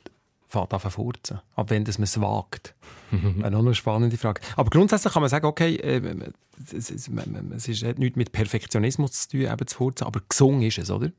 fährt 0.49 0.73
an 0.73 0.81
furzen? 0.81 1.41
Ab 1.55 1.71
wann 1.71 1.85
dass 1.85 1.99
man 1.99 2.05
es 2.05 2.21
wagt? 2.21 2.75
Mhm. 3.13 3.45
Eine 3.45 3.61
noch 3.61 3.75
spannende 3.75 4.17
Frage. 4.17 4.41
Aber 4.55 4.71
grundsätzlich 4.71 5.13
kann 5.13 5.23
man 5.23 5.29
sagen, 5.29 5.45
okay, 5.45 5.75
äh, 5.75 6.31
es, 6.73 6.93
es, 6.93 7.09
es 7.09 7.83
hat 7.83 7.99
nichts 7.99 8.17
mit 8.17 8.31
Perfektionismus 8.31 9.11
zu 9.23 9.31
tun, 9.31 9.41
eben 9.53 9.67
zu 9.67 9.77
furzen, 9.77 10.05
aber 10.05 10.21
gesungen 10.29 10.63
ist 10.63 10.79
es, 10.79 10.93
oder? 10.93 11.11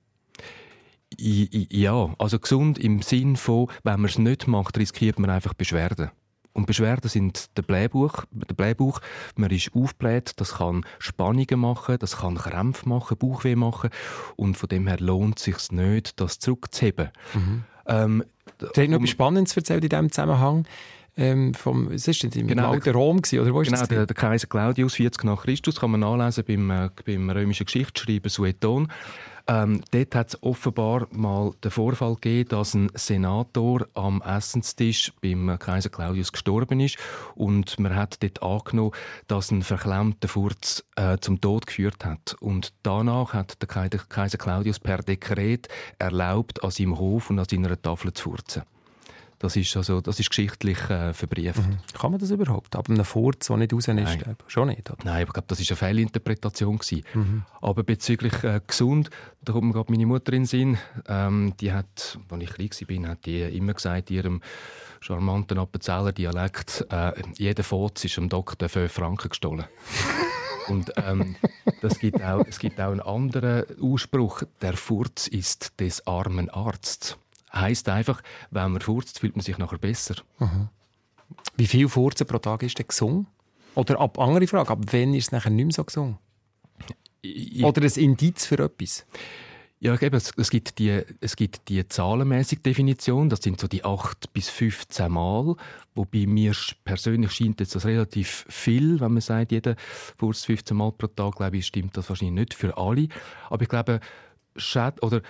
Ja, 1.17 2.13
also 2.17 2.39
gesund 2.39 2.79
im 2.79 3.01
Sinn 3.01 3.35
von, 3.35 3.67
wenn 3.83 3.99
man 3.99 4.09
es 4.09 4.17
nicht 4.17 4.47
macht, 4.47 4.77
riskiert 4.77 5.19
man 5.19 5.29
einfach 5.29 5.53
Beschwerden. 5.53 6.11
Und 6.53 6.65
Beschwerden 6.65 7.09
sind 7.09 7.55
der 7.57 7.61
Blähbauch. 7.61 8.25
Der 8.31 8.55
Blähbauch, 8.55 8.99
man 9.35 9.51
ist 9.51 9.71
aufgebläht, 9.73 10.33
das 10.37 10.55
kann 10.55 10.85
Spannungen 10.99 11.59
machen, 11.59 11.97
das 11.99 12.17
kann 12.17 12.35
Krämpfe 12.35 12.89
machen, 12.89 13.17
Bauchweh 13.17 13.55
machen. 13.55 13.89
Und 14.35 14.57
von 14.57 14.67
dem 14.67 14.87
her 14.87 14.99
lohnt 14.99 15.37
es 15.37 15.45
sich 15.45 15.71
nicht, 15.71 16.19
das 16.19 16.39
zurückzuheben. 16.39 17.09
Mhm. 17.33 17.63
Ähm, 17.87 18.23
du 18.57 18.67
hast 18.67 18.89
noch 18.89 18.97
etwas 18.97 19.09
Spannendes 19.09 19.55
erzählt 19.55 19.83
in 19.83 19.89
diesem 19.89 20.11
Zusammenhang. 20.11 20.65
Ähm, 21.17 21.53
vom, 21.53 21.91
was 21.91 22.07
ist 22.07 22.23
im 22.23 22.47
genau, 22.47 22.71
alten 22.71 22.91
Rom 22.91 23.21
gewesen, 23.21 23.41
oder 23.41 23.53
wo 23.53 23.61
ist 23.61 23.67
genau, 23.67 23.79
das? 23.79 23.89
Der, 23.89 24.05
der 24.05 24.15
Kaiser 24.15 24.47
Claudius, 24.47 24.95
40 24.95 25.25
nach 25.25 25.43
Christus, 25.43 25.79
kann 25.79 25.91
man 25.91 25.99
nachlesen 25.99 26.45
beim, 26.45 26.71
äh, 26.71 26.89
beim 27.05 27.29
römischen 27.29 27.65
Geschichtsschreiber 27.65 28.29
Sueton. 28.29 28.87
Ähm, 29.47 29.81
dort 29.91 30.15
hat 30.15 30.29
es 30.29 30.43
offenbar 30.43 31.07
mal 31.11 31.53
den 31.63 31.71
Vorfall 31.71 32.15
gegeben, 32.15 32.49
dass 32.49 32.73
ein 32.73 32.89
Senator 32.95 33.87
am 33.93 34.21
Essenstisch 34.21 35.11
beim 35.21 35.57
Kaiser 35.59 35.89
Claudius 35.89 36.31
gestorben 36.31 36.79
ist 36.79 36.97
und 37.35 37.79
man 37.79 37.95
hat 37.95 38.21
dort 38.21 38.41
angenommen, 38.43 38.91
dass 39.27 39.51
ein 39.51 39.61
verklemmter 39.61 40.27
Furz 40.27 40.83
äh, 40.95 41.17
zum 41.19 41.41
Tod 41.41 41.67
geführt 41.67 42.05
hat. 42.05 42.35
Und 42.39 42.73
danach 42.83 43.33
hat 43.33 43.61
der 43.61 43.67
Kaiser 43.67 44.37
Claudius 44.37 44.79
per 44.79 44.99
Dekret 44.99 45.67
erlaubt, 45.99 46.63
an 46.63 46.71
seinem 46.71 46.97
Hof 46.97 47.29
und 47.29 47.39
an 47.39 47.45
seiner 47.49 47.81
Tafel 47.81 48.13
zu 48.13 48.31
furzen. 48.31 48.63
Das 49.41 49.55
ist, 49.55 49.75
also, 49.75 50.01
das 50.01 50.19
ist 50.19 50.29
geschichtlich 50.29 50.77
äh, 50.91 51.15
verbrieft. 51.15 51.57
Mhm. 51.57 51.79
Kann 51.99 52.11
man 52.11 52.19
das 52.19 52.29
überhaupt? 52.29 52.75
Aber 52.75 52.93
einem 52.93 53.03
Furz, 53.03 53.47
der 53.47 53.57
nicht 53.57 53.73
raus 53.73 53.87
ist? 53.87 53.95
Nein. 53.95 54.37
Schon 54.45 54.67
nicht, 54.67 54.87
oder? 54.91 55.03
Nein, 55.03 55.25
ich 55.25 55.33
glaube, 55.33 55.47
das 55.47 55.59
war 55.59 55.65
eine 55.67 55.77
Fehlinterpretation. 55.77 56.79
Mhm. 57.15 57.43
Aber 57.59 57.81
bezüglich 57.81 58.43
äh, 58.43 58.61
gesund, 58.67 59.09
da 59.41 59.53
kommt 59.53 59.65
mir 59.65 59.73
gerade 59.73 59.91
meine 59.91 60.05
Mutter 60.05 60.31
in 60.33 60.41
den 60.41 60.45
Sinn. 60.45 60.77
Ähm, 61.07 61.53
die 61.59 61.73
hat, 61.73 62.19
als 62.29 62.43
ich 62.43 62.49
klein 62.51 63.03
war, 63.03 63.09
hat 63.09 63.25
die 63.25 63.41
immer 63.41 63.73
gesagt, 63.73 64.11
in 64.11 64.17
ihrem 64.17 64.41
charmanten 64.99 65.57
Appenzeller 65.57 66.11
Dialekt, 66.11 66.85
äh, 66.91 67.13
jeder 67.35 67.63
Furz 67.63 68.05
ist 68.05 68.17
dem 68.17 68.29
Doktor 68.29 68.69
5 68.69 68.91
Franken 68.91 69.29
gestohlen. 69.29 69.65
Und 70.67 70.93
ähm, 70.97 71.35
das 71.81 71.97
gibt 71.97 72.21
auch, 72.21 72.45
es 72.47 72.59
gibt 72.59 72.79
auch 72.79 72.91
einen 72.91 72.99
anderen 72.99 73.65
Ausspruch, 73.81 74.43
der 74.61 74.73
Furz 74.73 75.25
ist 75.25 75.79
des 75.79 76.05
armen 76.05 76.51
Arztes 76.51 77.17
heisst 77.53 77.89
einfach, 77.89 78.21
wenn 78.49 78.71
man 78.71 78.81
furzt, 78.81 79.19
fühlt 79.19 79.35
man 79.35 79.43
sich 79.43 79.57
nachher 79.57 79.77
besser. 79.77 80.15
Mhm. 80.39 80.69
Wie 81.55 81.67
viel 81.67 81.87
Furzen 81.87 82.27
pro 82.27 82.39
Tag 82.39 82.63
ist 82.63 82.77
denn 82.77 82.87
gesungen? 82.87 83.27
Oder 83.75 83.99
ab 83.99 84.19
andere 84.19 84.47
Frage, 84.47 84.69
ab 84.69 84.79
wann 84.91 85.13
ist 85.13 85.25
es 85.25 85.31
nachher 85.31 85.49
nicht 85.49 85.65
mehr 85.65 85.73
so 85.73 85.83
gesungen? 85.83 86.17
Oder 87.63 87.81
ein 87.81 87.91
Indiz 87.95 88.45
für 88.45 88.59
etwas? 88.59 89.05
Ja, 89.83 89.99
eben, 89.99 90.15
es, 90.15 90.31
es, 90.37 90.51
gibt 90.51 90.77
die, 90.77 91.01
es 91.21 91.35
gibt 91.35 91.67
die 91.67 91.87
zahlenmäßige 91.87 92.59
Definition, 92.61 93.29
das 93.29 93.41
sind 93.41 93.59
so 93.59 93.67
die 93.67 93.83
8 93.83 94.31
bis 94.31 94.47
15 94.49 95.11
Mal, 95.11 95.55
wobei 95.95 96.27
mir 96.27 96.53
persönlich 96.83 97.31
scheint 97.31 97.59
jetzt 97.59 97.73
das 97.73 97.85
relativ 97.85 98.45
viel, 98.47 98.99
wenn 98.99 99.13
man 99.13 99.21
sagt, 99.21 99.51
jeder 99.51 99.75
Furz 100.19 100.45
15 100.45 100.77
Mal 100.77 100.91
pro 100.91 101.07
Tag, 101.07 101.37
glaube 101.37 101.57
ich, 101.57 101.65
stimmt 101.65 101.97
das 101.97 102.09
wahrscheinlich 102.09 102.41
nicht 102.41 102.53
für 102.53 102.77
alle. 102.77 103.07
Aber 103.49 103.63
ich 103.63 103.69
glaube, 103.69 104.01
Schäd 104.55 105.01
oder 105.01 105.21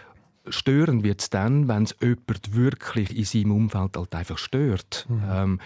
Stören 0.47 1.03
wird 1.03 1.21
es 1.21 1.29
dann, 1.29 1.67
wenn 1.67 1.83
es 1.83 1.95
jemand 2.01 2.55
wirklich 2.55 3.15
in 3.15 3.25
seinem 3.25 3.51
Umfeld 3.51 3.95
halt 3.95 4.15
einfach 4.15 4.37
stört. 4.37 5.05
Mhm. 5.09 5.23
Ähm, 5.29 5.59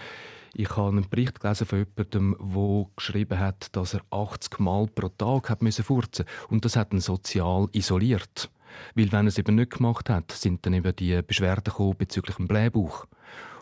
ich 0.54 0.74
habe 0.76 0.88
einen 0.88 1.08
Bericht 1.08 1.40
gelesen 1.40 1.66
von 1.66 1.78
jemandem, 1.78 2.36
der 2.40 2.86
geschrieben 2.96 3.38
hat, 3.38 3.76
dass 3.76 3.94
er 3.94 4.00
80 4.10 4.58
Mal 4.58 4.86
pro 4.86 5.08
Tag 5.08 5.50
hat 5.50 5.62
müssen 5.62 5.84
furzen 5.84 6.24
und 6.48 6.64
das 6.64 6.76
hat 6.76 6.94
ihn 6.94 7.00
sozial 7.00 7.68
isoliert. 7.72 8.50
Weil 8.94 9.12
wenn 9.12 9.26
er 9.26 9.28
es 9.28 9.38
eben 9.38 9.54
nicht 9.54 9.72
gemacht 9.72 10.08
hat, 10.08 10.32
sind 10.32 10.64
dann 10.64 10.74
eben 10.74 10.96
die 10.96 11.20
Beschwerden 11.22 11.64
gekommen 11.64 11.96
bezüglich 11.98 12.36
dem 12.36 12.48
Blähbauch. 12.48 13.06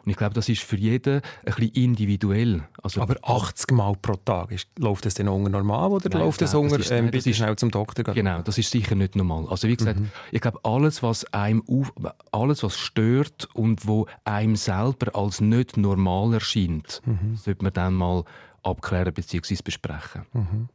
Und 0.04 0.10
ich 0.10 0.16
glaube, 0.16 0.34
das 0.34 0.48
ist 0.48 0.62
für 0.62 0.76
jeden 0.76 1.16
ein 1.16 1.22
bisschen 1.44 1.68
individuell. 1.70 2.62
Also, 2.82 3.00
aber 3.00 3.16
80 3.22 3.72
Mal 3.72 3.94
pro 4.00 4.14
Tag, 4.16 4.50
ist, 4.52 4.68
läuft 4.78 5.06
das 5.06 5.14
dann 5.14 5.28
unter 5.28 5.50
normal 5.50 5.90
oder 5.92 6.10
nein, 6.10 6.22
läuft 6.22 6.42
das 6.42 6.52
nein, 6.52 6.62
unter, 6.62 6.76
das 6.76 6.86
ist, 6.86 6.92
ähm, 6.92 7.10
bitte 7.10 7.30
ist, 7.30 7.36
schnell 7.36 7.56
zum 7.56 7.70
Doktor 7.70 8.04
gehen? 8.04 8.14
Genau, 8.14 8.42
das 8.42 8.58
ist 8.58 8.70
sicher 8.70 8.94
nicht 8.94 9.16
normal. 9.16 9.46
Also 9.48 9.66
wie 9.68 9.76
gesagt, 9.76 10.00
mhm. 10.00 10.10
ich 10.30 10.40
glaube, 10.40 10.58
alles, 10.62 11.02
was 11.02 11.24
einem 11.32 11.62
auf, 11.66 11.92
alles, 12.32 12.62
was 12.62 12.76
stört 12.76 13.48
und 13.54 13.86
wo 13.86 14.06
einem 14.24 14.56
selber 14.56 15.16
als 15.16 15.40
nicht 15.40 15.76
normal 15.76 16.34
erscheint, 16.34 17.00
mhm. 17.06 17.36
sollte 17.36 17.62
man 17.62 17.72
dann 17.72 17.94
mal 17.94 18.24
abklären 18.62 19.14
bzw. 19.14 19.56
besprechen. 19.64 20.26
Mhm. 20.32 20.68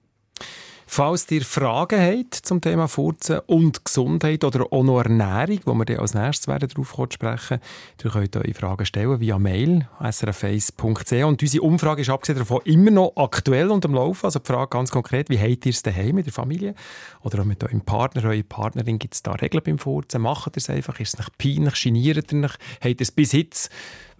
Falls 0.91 1.29
ihr 1.29 1.43
Fragen 1.43 2.01
habt 2.01 2.33
zum 2.33 2.61
Thema 2.61 2.87
Furzen 2.87 3.41
und 3.45 3.85
Gesundheit 3.85 4.43
oder 4.43 4.73
auch 4.73 4.83
noch 4.83 5.03
Ernährung, 5.03 5.59
wo 5.65 5.75
wir 5.75 5.85
dann 5.85 5.99
als 5.99 6.15
nächstes 6.15 6.47
darauf 6.47 6.95
sprechen, 7.11 7.59
ihr 8.03 8.09
könnt 8.09 8.35
eure 8.35 8.53
Fragen 8.55 8.85
stellen 8.87 9.19
via 9.19 9.37
Mail 9.37 9.87
srf1.ch 10.01 11.23
und 11.25 11.43
unsere 11.43 11.63
Umfrage 11.63 12.01
ist 12.01 12.09
abgesehen 12.09 12.39
davon 12.39 12.61
immer 12.65 12.89
noch 12.89 13.13
aktuell 13.17 13.69
und 13.69 13.85
am 13.85 13.93
Laufen. 13.93 14.25
Also 14.25 14.39
die 14.39 14.47
Frage 14.47 14.69
ganz 14.69 14.89
konkret, 14.89 15.29
wie 15.29 15.37
habt 15.37 15.67
ihr 15.67 15.69
es 15.69 15.83
daheim 15.83 16.15
mit 16.15 16.25
der 16.25 16.33
Familie 16.33 16.73
oder 17.21 17.41
auch 17.41 17.45
mit 17.45 17.63
eurem 17.63 17.81
Partner, 17.81 18.25
eurer 18.25 18.41
Partnerin, 18.41 18.97
gibt 18.97 19.13
es 19.13 19.21
da 19.21 19.33
Regeln 19.33 19.63
beim 19.63 19.77
Furzen? 19.77 20.23
Macht 20.23 20.55
ihr 20.55 20.57
es 20.57 20.71
einfach? 20.71 20.99
Ist 20.99 21.13
es 21.13 21.19
nicht 21.19 21.37
peinlich? 21.37 21.83
Geniert 21.83 22.33
ihr 22.33 22.39
nicht? 22.39 22.57
Habt 22.81 22.99
ihr 22.99 23.01
es 23.01 23.11
bis 23.11 23.33
jetzt, 23.33 23.69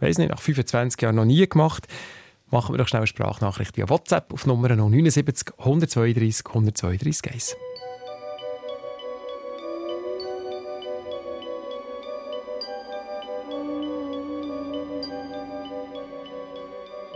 weiß 0.02 0.20
nicht, 0.20 0.30
nach 0.30 0.40
25 0.40 1.02
Jahren 1.02 1.16
noch 1.16 1.26
nie 1.26 1.50
gemacht? 1.50 1.88
Machen 2.52 2.74
wir 2.74 2.78
doch 2.78 2.88
schnell 2.88 3.02
eine 3.02 3.08
Sprachnachricht 3.08 3.78
via 3.78 3.90
WhatsApp 3.90 4.34
auf 4.34 4.46
Nummer 4.46 4.70
079 4.70 5.54
132 5.58 6.46
132 6.48 7.32
1. 7.32 7.58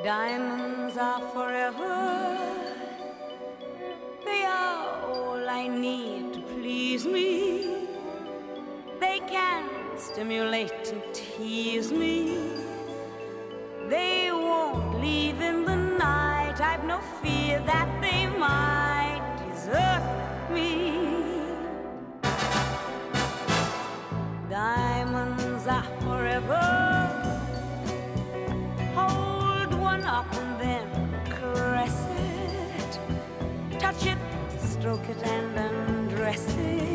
Diamonds 0.03 0.97
are 0.97 1.21
forever. 1.33 2.37
They 4.25 4.43
are 4.43 5.01
all 5.07 5.49
I 5.49 5.69
need 5.69 6.33
to 6.33 6.41
please 6.41 7.05
me. 7.05 7.87
They 8.99 9.19
can 9.19 9.63
stimulate 9.97 10.91
and 10.91 11.01
tease 11.13 11.93
me. 11.93 12.72
They 13.89 14.31
won't 14.31 15.01
leave 15.01 15.41
in 15.41 15.65
the 15.65 15.75
night. 15.75 16.61
I've 16.61 16.85
no 16.85 16.99
fear 17.21 17.59
that 17.65 17.89
they 18.01 18.27
might 18.27 19.21
desert 19.39 20.03
me. 20.49 21.41
Diamonds 24.49 25.67
are 25.67 25.83
forever. 26.01 26.63
Hold 28.95 29.73
one 29.73 30.03
up 30.05 30.33
and 30.33 30.61
then 30.61 30.87
caress 31.29 32.07
it. 32.09 33.79
Touch 33.79 34.05
it, 34.05 34.17
stroke 34.59 35.09
it, 35.09 35.21
and 35.23 35.57
undress 35.59 36.47
it. 36.57 36.92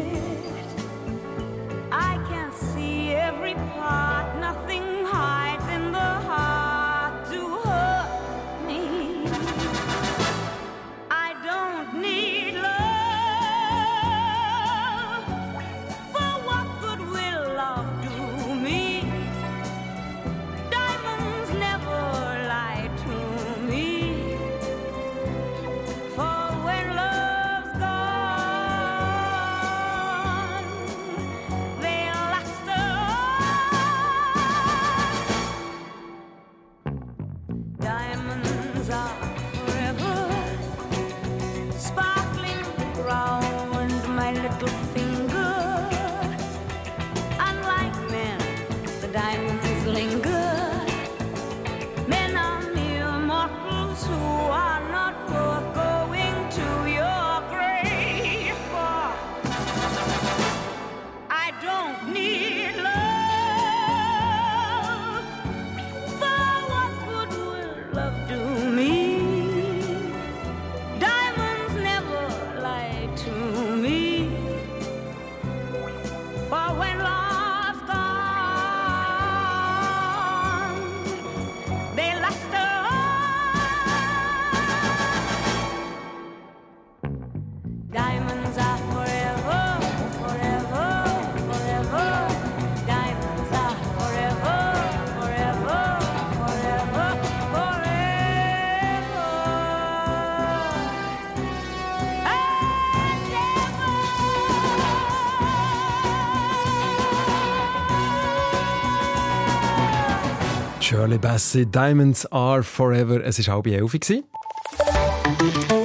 Shirley 110.89 111.19
Bassey, 111.19 111.67
Diamonds 111.67 112.25
are 112.33 112.63
forever. 112.63 113.23
Es 113.23 113.47
war 113.47 113.57
halb 113.57 113.67
elf. 113.67 113.95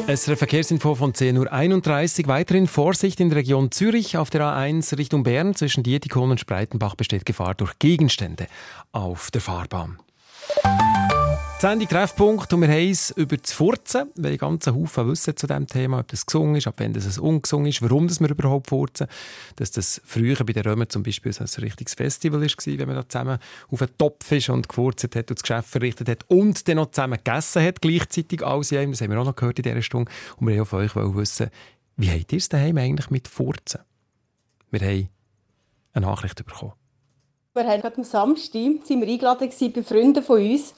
Es 0.08 0.28
ist 0.30 0.38
Verkehrsinfo 0.38 0.96
von 0.96 1.12
10.31 1.12 2.22
Uhr. 2.22 2.28
Weiterhin 2.30 2.68
Vorsicht 2.68 3.20
in 3.20 3.28
der 3.28 3.39
Region 3.39 3.70
Zürich 3.70 4.16
auf 4.16 4.30
der 4.30 4.44
A1 4.44 4.98
Richtung 4.98 5.24
Bern. 5.24 5.56
Zwischen 5.56 5.84
Dietikon 5.84 6.32
und 6.32 6.39
Spreitenbach 6.39 6.96
besteht 6.96 7.26
Gefahr 7.26 7.54
durch 7.54 7.78
Gegenstände 7.80 8.48
auf 8.94 9.30
der 9.30 9.42
Fahrbahn. 9.42 10.00
Sendung 11.63 11.88
Treffpunkt 11.88 12.52
und 12.52 12.60
wir 12.60 12.67
haben 12.67 12.91
es 12.91 13.12
über 13.12 13.38
das 13.38 13.54
Furzen, 13.54 14.12
weil 14.15 14.36
ganz 14.36 14.67
Haufen 14.67 15.08
wissen 15.08 15.38
zu 15.38 15.47
diesem 15.47 15.65
Thema, 15.65 15.99
ob 15.99 16.10
das 16.10 16.26
gesungen 16.26 16.58
ist, 16.58 16.67
ab 16.67 16.73
wenn 16.76 16.91
das 16.91 17.17
ungesungen 17.17 17.67
ist, 17.67 17.82
warum 17.82 18.10
das 18.10 18.19
wir 18.19 18.30
überhaupt 18.30 18.67
furzen. 18.67 19.08
Dass 19.56 19.71
das 19.71 20.02
früher 20.04 20.36
bei 20.43 20.52
den 20.52 20.63
Römern 20.63 20.89
zum 20.89 21.04
Beispiel 21.04 21.32
ein 21.32 21.47
richtiges 21.63 21.93
Festival 21.93 22.41
war, 22.41 22.49
wenn 22.65 22.88
man 22.88 22.97
da 22.97 23.08
zusammen 23.08 23.39
auf 23.71 23.82
einen 23.82 23.97
Topf 23.97 24.30
ist 24.34 24.49
und 24.49 24.67
gefurzt 24.67 25.06
hat 25.06 25.15
und 25.15 25.39
das 25.39 25.41
Geschäft 25.41 25.69
verrichtet 25.69 26.10
hat 26.10 26.26
und 26.28 26.67
dann 26.67 26.76
noch 26.76 26.91
zusammen 26.91 27.17
gegessen 27.23 27.63
hat, 27.63 27.82
gleichzeitig 27.82 28.45
alles 28.45 28.73
in 28.73 28.80
einem. 28.80 28.91
Das 28.91 28.99
haben 28.99 29.12
wir 29.12 29.21
auch 29.21 29.26
noch 29.26 29.36
gehört 29.38 29.58
in 29.60 29.63
dieser 29.63 29.82
Stunde. 29.82 30.12
Und 30.36 30.47
wir 30.47 30.63
auch 30.63 30.67
von 30.67 30.84
euch 30.84 30.93
wissen, 30.97 31.49
wie 31.95 32.12
habt 32.12 32.34
ihr 32.34 32.39
es 32.39 32.49
daheim 32.49 32.78
eigentlich 32.78 33.10
mit 33.10 33.30
Furzen? 33.30 33.80
Wir 34.69 34.82
haben 34.82 35.10
eine 35.93 36.06
Nachricht 36.08 36.45
bekommen. 36.45 36.73
Wir 37.54 37.63
haben 37.65 37.80
gerade 37.80 37.95
am 37.95 38.04
Samstag 38.04 38.86
sind 38.86 38.99
wir 38.99 39.08
eingeladen 39.08 39.49
bei 39.73 39.84
Freunden 39.84 40.23
von 40.23 40.41
uns. 40.41 40.73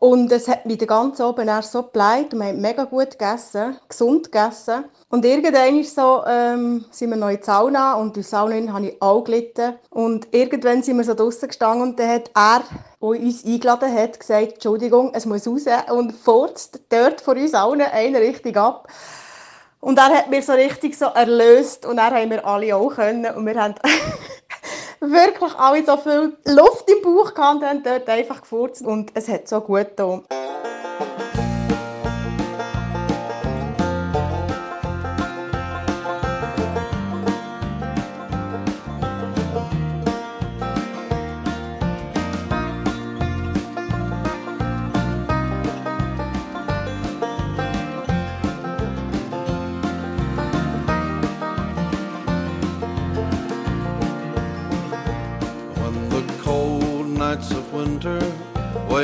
Und 0.00 0.30
es 0.32 0.48
hat 0.48 0.66
mich 0.66 0.78
den 0.78 0.88
ganzen 0.88 1.22
Abend 1.22 1.64
so 1.64 1.82
geleitet 1.84 2.34
und 2.34 2.40
wir 2.40 2.48
haben 2.48 2.60
mega 2.60 2.84
gut 2.84 3.12
gegessen, 3.12 3.78
gesund 3.88 4.30
gegessen. 4.30 4.84
Und 5.08 5.24
irgendwann 5.24 5.78
ist 5.78 5.94
so, 5.94 6.22
ähm, 6.26 6.84
sind 6.90 7.10
wir 7.10 7.16
noch 7.16 7.30
in 7.30 7.38
die 7.38 7.44
Sauna 7.44 7.94
und 7.94 8.08
in 8.08 8.12
der 8.14 8.22
Sauna 8.24 8.72
habe 8.72 8.88
ich 8.88 9.02
auch 9.02 9.24
gelitten. 9.24 9.74
Und 9.90 10.28
irgendwann 10.32 10.82
sind 10.82 10.96
wir 10.96 11.04
so 11.04 11.14
draußen 11.14 11.48
gestanden 11.48 11.88
und 11.88 11.98
dann 11.98 12.08
hat 12.08 12.30
er, 12.34 12.64
der 13.00 13.08
uns 13.08 13.44
eingeladen 13.44 13.94
hat, 13.94 14.20
gesagt, 14.20 14.54
Entschuldigung, 14.54 15.12
es 15.14 15.26
muss 15.26 15.46
raus 15.46 15.64
und 15.90 16.12
furzt 16.12 16.80
dort 16.88 17.20
vor 17.20 17.34
uns 17.34 17.54
allen 17.54 17.80
eine 17.80 18.20
richtig 18.20 18.56
ab. 18.56 18.88
Und 19.80 19.98
er 19.98 20.08
hat 20.08 20.30
mir 20.30 20.42
so 20.42 20.52
richtig 20.52 20.96
so 20.96 21.04
erlöst 21.06 21.84
und 21.84 21.98
dann 21.98 22.14
haben 22.14 22.30
wir 22.30 22.46
alle 22.46 22.74
auch 22.74 22.94
können 22.94 23.26
und 23.34 23.44
wir 23.44 23.54
haben 23.54 23.74
wirklich 25.10 25.54
alle 25.56 25.84
so 25.84 25.96
viel 25.96 26.36
Luft 26.46 26.90
im 26.90 27.02
Bauch 27.02 27.34
gehabt 27.34 27.62
und 27.62 27.86
dort 27.86 28.08
einfach 28.08 28.40
gefurzt 28.40 28.82
und 28.82 29.10
es 29.14 29.28
hat 29.28 29.48
so 29.48 29.60
gut 29.60 29.88
getan. 29.88 30.24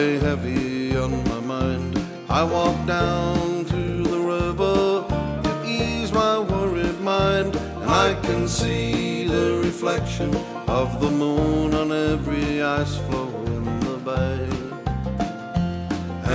Heavy 0.01 0.97
on 0.97 1.13
my 1.25 1.41
mind, 1.41 2.01
I 2.29 2.43
walk 2.43 2.87
down 2.87 3.65
to 3.67 4.03
the 4.03 4.19
river 4.19 5.05
to 5.43 5.65
ease 5.67 6.11
my 6.13 6.39
worried 6.39 7.01
mind, 7.01 7.57
and 7.57 7.91
I 7.91 8.15
can 8.23 8.49
see 8.49 9.25
the 9.25 9.61
reflection 9.63 10.35
of 10.69 11.01
the 11.01 11.11
moon 11.11 11.75
on 11.75 11.93
every 11.93 12.63
ice 12.63 12.97
floe 12.97 13.45
in 13.47 13.65
the 13.81 13.99
bay. 14.11 14.49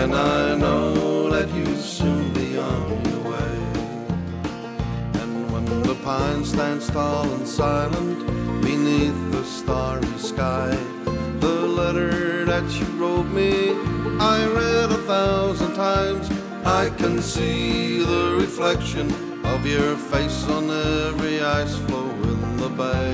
And 0.02 0.14
I 0.14 0.56
know 0.56 1.30
that 1.30 1.50
you'll 1.56 1.78
soon 1.78 2.34
be 2.34 2.58
on 2.58 3.06
your 3.10 3.22
way. 3.32 3.58
And 5.22 5.52
when 5.52 5.66
the 5.84 5.96
pine 6.04 6.46
stands 6.46 6.88
tall 6.90 7.24
and 7.24 7.48
silent 7.48 8.20
beneath 8.62 9.20
the 9.32 9.44
starry 9.44 10.18
sky, 10.18 10.78
the 11.40 11.68
letter 11.80 12.46
that 12.46 12.66
you 12.80 12.95
I 14.34 14.44
read 14.48 14.90
a 14.92 15.02
thousand 15.14 15.76
times. 15.76 16.26
I 16.66 16.90
can 16.98 17.22
see 17.22 18.00
the 18.00 18.38
reflection 18.40 19.08
of 19.46 19.68
your 19.68 19.96
face 19.96 20.48
on 20.48 20.64
every 21.06 21.42
ice 21.42 21.76
floe 21.86 22.10
in 22.32 22.58
the 22.58 22.70
bay. 22.70 23.14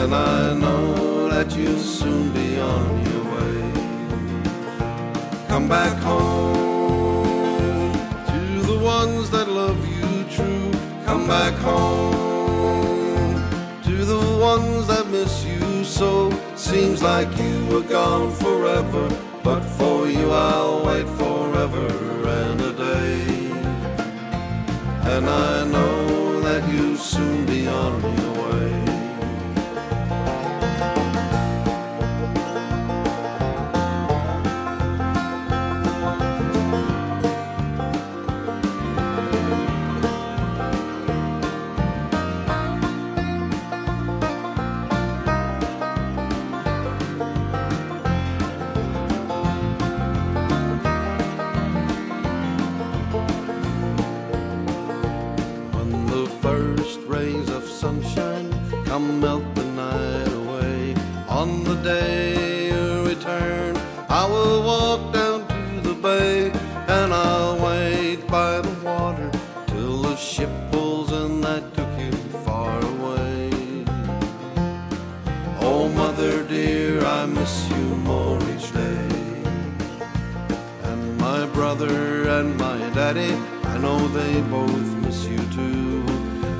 And 0.00 0.10
I 0.12 0.54
know 0.62 1.28
that 1.28 1.48
you'll 1.56 1.86
soon 2.00 2.32
be 2.32 2.58
on 2.58 2.90
your 3.08 3.24
way. 3.34 3.60
Come 5.46 5.68
back 5.68 5.96
home 6.02 7.92
to 8.32 8.42
the 8.70 8.78
ones 8.78 9.30
that 9.30 9.48
love 9.48 9.80
you 9.96 10.08
true. 10.36 10.72
Come 11.06 11.28
back 11.28 11.54
home 11.70 13.34
to 13.88 13.94
the 14.12 14.24
ones 14.50 14.88
that 14.88 15.06
miss 15.06 15.44
you 15.44 15.53
so. 15.84 16.30
Seems 16.56 17.02
like 17.02 17.28
you 17.36 17.66
were 17.66 17.82
gone 17.82 18.32
forever, 18.32 19.08
but 19.42 19.60
for 19.60 20.08
you 20.08 20.30
I'll 20.30 20.84
wait 20.86 21.08
forever 21.20 21.86
and 22.28 22.60
a 22.60 22.72
day. 22.72 23.50
And 25.12 25.28
I 25.28 25.64
know 25.64 26.40
that 26.40 26.62
you'll 26.72 26.96
soon 26.96 27.44
be 27.46 27.68
on 27.68 28.00
your 28.18 28.33
daddy, 83.14 83.34
I 83.64 83.78
know 83.78 84.08
they 84.08 84.40
both 84.42 84.88
miss 85.02 85.26
you 85.26 85.38
too. 85.58 86.04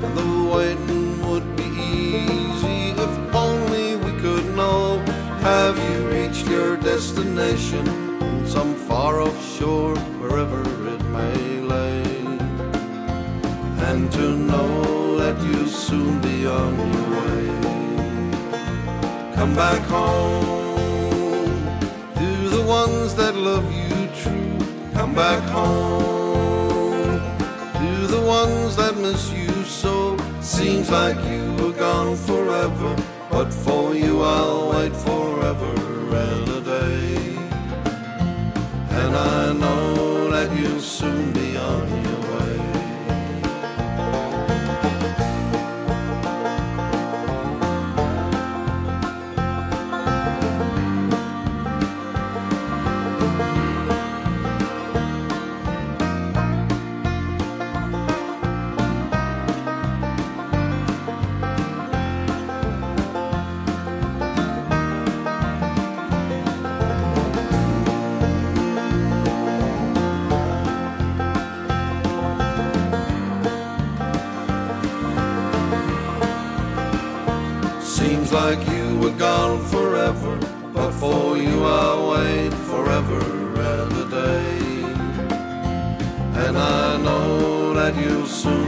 And 0.03 0.17
the 0.17 0.49
waiting 0.55 1.27
would 1.29 1.55
be 1.55 1.63
easy 1.63 2.91
if 2.91 3.35
only 3.35 3.95
we 3.97 4.11
could 4.21 4.55
know. 4.55 4.99
Have 5.41 5.77
you 5.77 6.07
reached 6.07 6.47
your 6.47 6.77
destination 6.77 7.87
on 8.21 8.47
some 8.47 8.75
far 8.75 9.21
off 9.21 9.37
shore, 9.57 9.95
wherever 10.21 10.61
it 10.93 11.03
may 11.17 11.61
lay? 11.61 12.03
And 13.89 14.11
to 14.13 14.35
know 14.35 15.17
that 15.17 15.35
you'll 15.43 15.67
soon 15.67 16.21
be 16.21 16.47
on 16.47 16.73
your 16.93 17.09
way. 17.21 17.47
Come 19.35 19.53
back 19.55 19.81
home 19.87 20.45
to 22.15 22.49
the 22.49 22.63
ones 22.65 23.15
that 23.15 23.35
love 23.35 23.67
you 23.71 24.07
true. 24.21 24.57
Come 24.93 25.13
back 25.13 25.43
home 25.49 26.24
ones 28.25 28.75
that 28.75 28.97
miss 28.97 29.31
you 29.31 29.49
so. 29.63 30.17
Seems 30.41 30.89
like 30.89 31.17
you 31.29 31.53
were 31.59 31.73
gone 31.73 32.15
forever, 32.15 32.95
but 33.29 33.53
for 33.53 33.93
you 33.93 34.21
I'll 34.21 34.71
wait 34.71 34.95
forever 34.95 35.73
and 36.25 36.49
a 36.49 36.61
day. 36.61 37.35
And 38.89 39.15
I 39.15 39.53
know 39.53 40.29
that 40.31 40.57
you'll 40.57 40.79
soon 40.79 41.31
be 41.33 41.44
soon. 88.25 88.64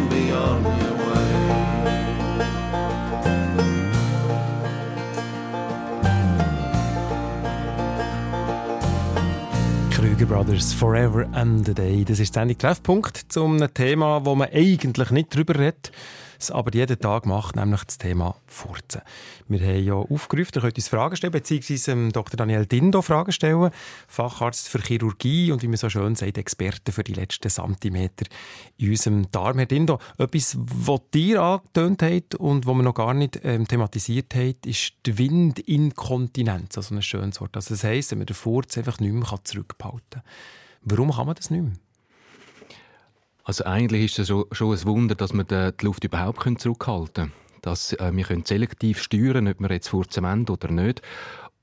Krüger 10.17 10.33
Brothers 10.33 10.73
Forever 10.73 11.27
and 11.33 11.69
a 11.69 11.73
Day. 11.73 12.03
Das 12.03 12.19
ist 12.19 12.35
der 12.35 12.41
Sendung 12.41 12.57
Treffpunkt 12.57 13.25
zum 13.29 13.59
Thema, 13.75 14.25
wo 14.25 14.33
man 14.33 14.49
eigentlich 14.51 15.11
nicht 15.11 15.35
drüber 15.35 15.59
redet, 15.59 15.91
es 16.39 16.51
aber 16.51 16.73
jeden 16.73 16.99
Tag 16.99 17.25
macht, 17.25 17.55
nämlich 17.55 17.83
das 17.83 17.97
Thema 17.97 18.35
Furzen. 18.45 19.01
Wir 19.47 19.59
haben 19.59 19.83
ja 19.83 19.93
aufgerufen, 19.93 20.51
ihr 20.55 20.61
könnt 20.61 20.77
uns 20.77 20.87
Fragen 20.87 21.15
stellen, 21.15 21.31
beziehungsweise 21.31 21.91
ähm, 21.91 22.11
Dr. 22.11 22.37
Daniel 22.37 22.65
Dindo 22.65 23.01
Fragen 23.01 23.31
stellen, 23.31 23.71
Facharzt 24.07 24.67
für 24.67 24.79
Chirurgie 24.79 25.51
und 25.51 25.61
wie 25.63 25.67
man 25.67 25.77
so 25.77 25.89
schön 25.89 26.15
sagt, 26.15 26.37
Experte 26.37 26.91
für 26.91 27.03
die 27.03 27.13
letzten 27.13 27.49
Zentimeter 27.49 28.25
in 28.77 28.89
unserem 28.89 29.31
Darm. 29.31 29.57
Herr 29.57 29.65
Dindo, 29.65 29.99
etwas, 30.17 30.57
was 30.59 31.01
dir 31.13 31.41
angetönt 31.41 32.01
hat 32.03 32.35
und 32.35 32.65
was 32.65 32.75
wir 32.75 32.83
noch 32.83 32.95
gar 32.95 33.13
nicht 33.13 33.39
ähm, 33.43 33.67
thematisiert 33.67 34.35
haben, 34.35 34.55
ist 34.65 34.93
die 35.05 35.17
Windinkontinenz, 35.17 36.77
also 36.77 36.95
ein 36.95 37.01
schönes 37.01 37.41
Wort. 37.41 37.55
Also 37.55 37.73
das 37.73 37.83
heisst, 37.83 38.11
wenn 38.11 38.19
man 38.19 38.27
den 38.27 38.35
Furz 38.35 38.77
einfach 38.77 38.99
nicht 38.99 39.13
mehr 39.13 39.39
zurückbehalten 39.43 40.01
kann. 40.01 40.06
Warum 40.81 41.11
kann 41.11 41.25
man 41.25 41.35
das 41.35 41.49
nicht 41.49 41.63
mehr? 41.63 41.73
Also 43.43 43.63
eigentlich 43.63 44.17
ist 44.17 44.19
es 44.19 44.27
schon 44.27 44.73
ein 44.73 44.85
Wunder, 44.85 45.15
dass 45.15 45.33
wir 45.33 45.43
die 45.43 45.85
Luft 45.85 46.03
überhaupt 46.03 46.59
zurückhalten 46.59 47.13
können. 47.13 47.33
Dass 47.61 47.93
äh, 47.93 48.11
wir 48.13 48.25
können 48.25 48.45
selektiv 48.45 49.01
steuern 49.01 49.47
ob 49.47 49.59
wir 49.59 49.71
jetzt 49.71 49.87
furzen 49.87 50.49
oder 50.49 50.71
nicht. 50.71 51.01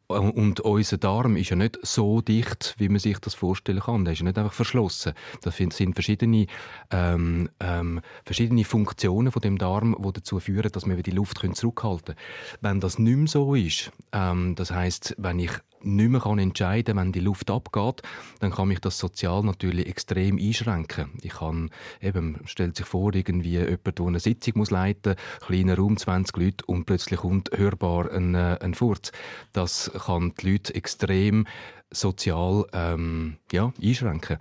Und 0.07 0.61
unser 0.61 0.99
Darm 0.99 1.37
ist 1.37 1.51
ja 1.51 1.57
nicht 1.57 1.79
so 1.83 2.21
dicht, 2.21 2.75
wie 2.79 2.91
man 2.91 2.99
sich 2.99 3.19
das 3.19 3.35
vorstellen 3.35 3.81
kann. 3.81 4.05
Der 4.05 4.13
ist 4.13 4.21
ja 4.21 4.25
nicht 4.25 4.37
einfach 4.37 4.53
verschlossen. 4.53 5.15
Das 5.43 5.57
sind 5.57 5.95
verschiedene, 5.95 6.47
ähm, 6.91 7.49
ähm, 7.61 8.01
verschiedene 8.25 8.65
Funktionen 8.65 9.33
von 9.33 9.41
dem 9.41 9.57
Darm, 9.57 9.97
die 9.99 10.13
dazu 10.13 10.41
führen, 10.41 10.71
dass 10.73 10.87
wir 10.87 11.03
die 11.03 11.11
Luft 11.11 11.39
zurückhalten 11.55 12.15
können. 12.15 12.19
Wenn 12.61 12.81
das 12.81 12.99
nicht 12.99 13.17
mehr 13.17 13.29
so 13.29 13.55
ist, 13.55 13.93
ähm, 14.13 14.55
das 14.57 14.71
heißt, 14.71 15.17
wenn 15.19 15.39
ich 15.39 15.53
nicht 15.85 16.11
mehr 16.11 16.25
entscheiden 16.27 16.97
kann, 16.97 17.07
wenn 17.07 17.13
die 17.13 17.21
Luft 17.21 17.51
abgeht, 17.51 18.03
dann 18.41 18.51
kann 18.51 18.69
mich 18.69 18.81
das 18.81 18.99
sozial 18.99 19.43
natürlich 19.43 19.87
extrem 19.87 20.39
einschränken. 20.39 21.11
Ich 21.23 21.35
kann, 21.35 21.71
eben, 22.01 22.41
stellt 22.47 22.77
sich 22.77 22.87
vor, 22.87 23.15
irgendwie 23.15 23.59
jemand, 23.59 23.99
der 23.99 24.07
eine 24.07 24.21
Sitzung 24.21 24.55
muss 24.57 24.71
leiten 24.71 25.15
muss, 25.17 25.47
kleiner 25.47 25.77
Raum, 25.77 25.97
20 25.97 26.37
Leute, 26.37 26.65
und 26.67 26.85
plötzlich 26.85 27.21
kommt 27.21 27.51
hörbar 27.53 28.11
ein, 28.13 28.35
äh, 28.35 28.59
ein 28.61 28.75
Furz. 28.75 29.13
Das 29.53 29.91
kann 30.07 30.33
die 30.41 30.53
Leute 30.53 30.75
extrem 30.75 31.47
sozial 31.95 32.67
ähm, 32.73 33.37
ja, 33.53 33.73
einschränken. 33.83 34.39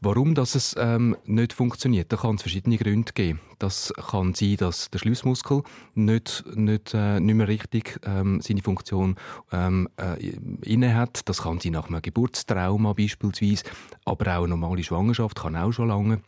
Warum 0.00 0.34
das 0.34 0.54
es 0.54 0.74
ähm, 0.78 1.16
nicht 1.24 1.52
funktioniert, 1.52 2.12
da 2.12 2.16
kann 2.16 2.36
es 2.36 2.42
verschiedene 2.42 2.78
Gründe 2.78 3.12
geben. 3.12 3.40
Das 3.58 3.92
kann 4.10 4.34
sein, 4.34 4.56
dass 4.56 4.90
der 4.90 4.98
Schlüsselmuskel 4.98 5.62
nicht, 5.94 6.44
nicht, 6.54 6.94
äh, 6.94 7.20
nicht 7.20 7.34
mehr 7.34 7.48
richtig 7.48 7.98
ähm, 8.04 8.40
seine 8.40 8.62
Funktion 8.62 9.16
ähm, 9.52 9.88
äh, 9.96 10.18
inne 10.62 10.94
hat. 10.94 11.28
Das 11.28 11.42
kann 11.42 11.60
sein 11.60 11.72
nach 11.72 11.88
einem 11.88 12.02
Geburtstrauma 12.02 12.92
beispielsweise, 12.92 13.64
aber 14.04 14.36
auch 14.36 14.44
eine 14.44 14.48
normale 14.48 14.84
Schwangerschaft 14.84 15.40
kann 15.40 15.56
auch 15.56 15.72
schon 15.72 15.88
lange. 15.88 16.20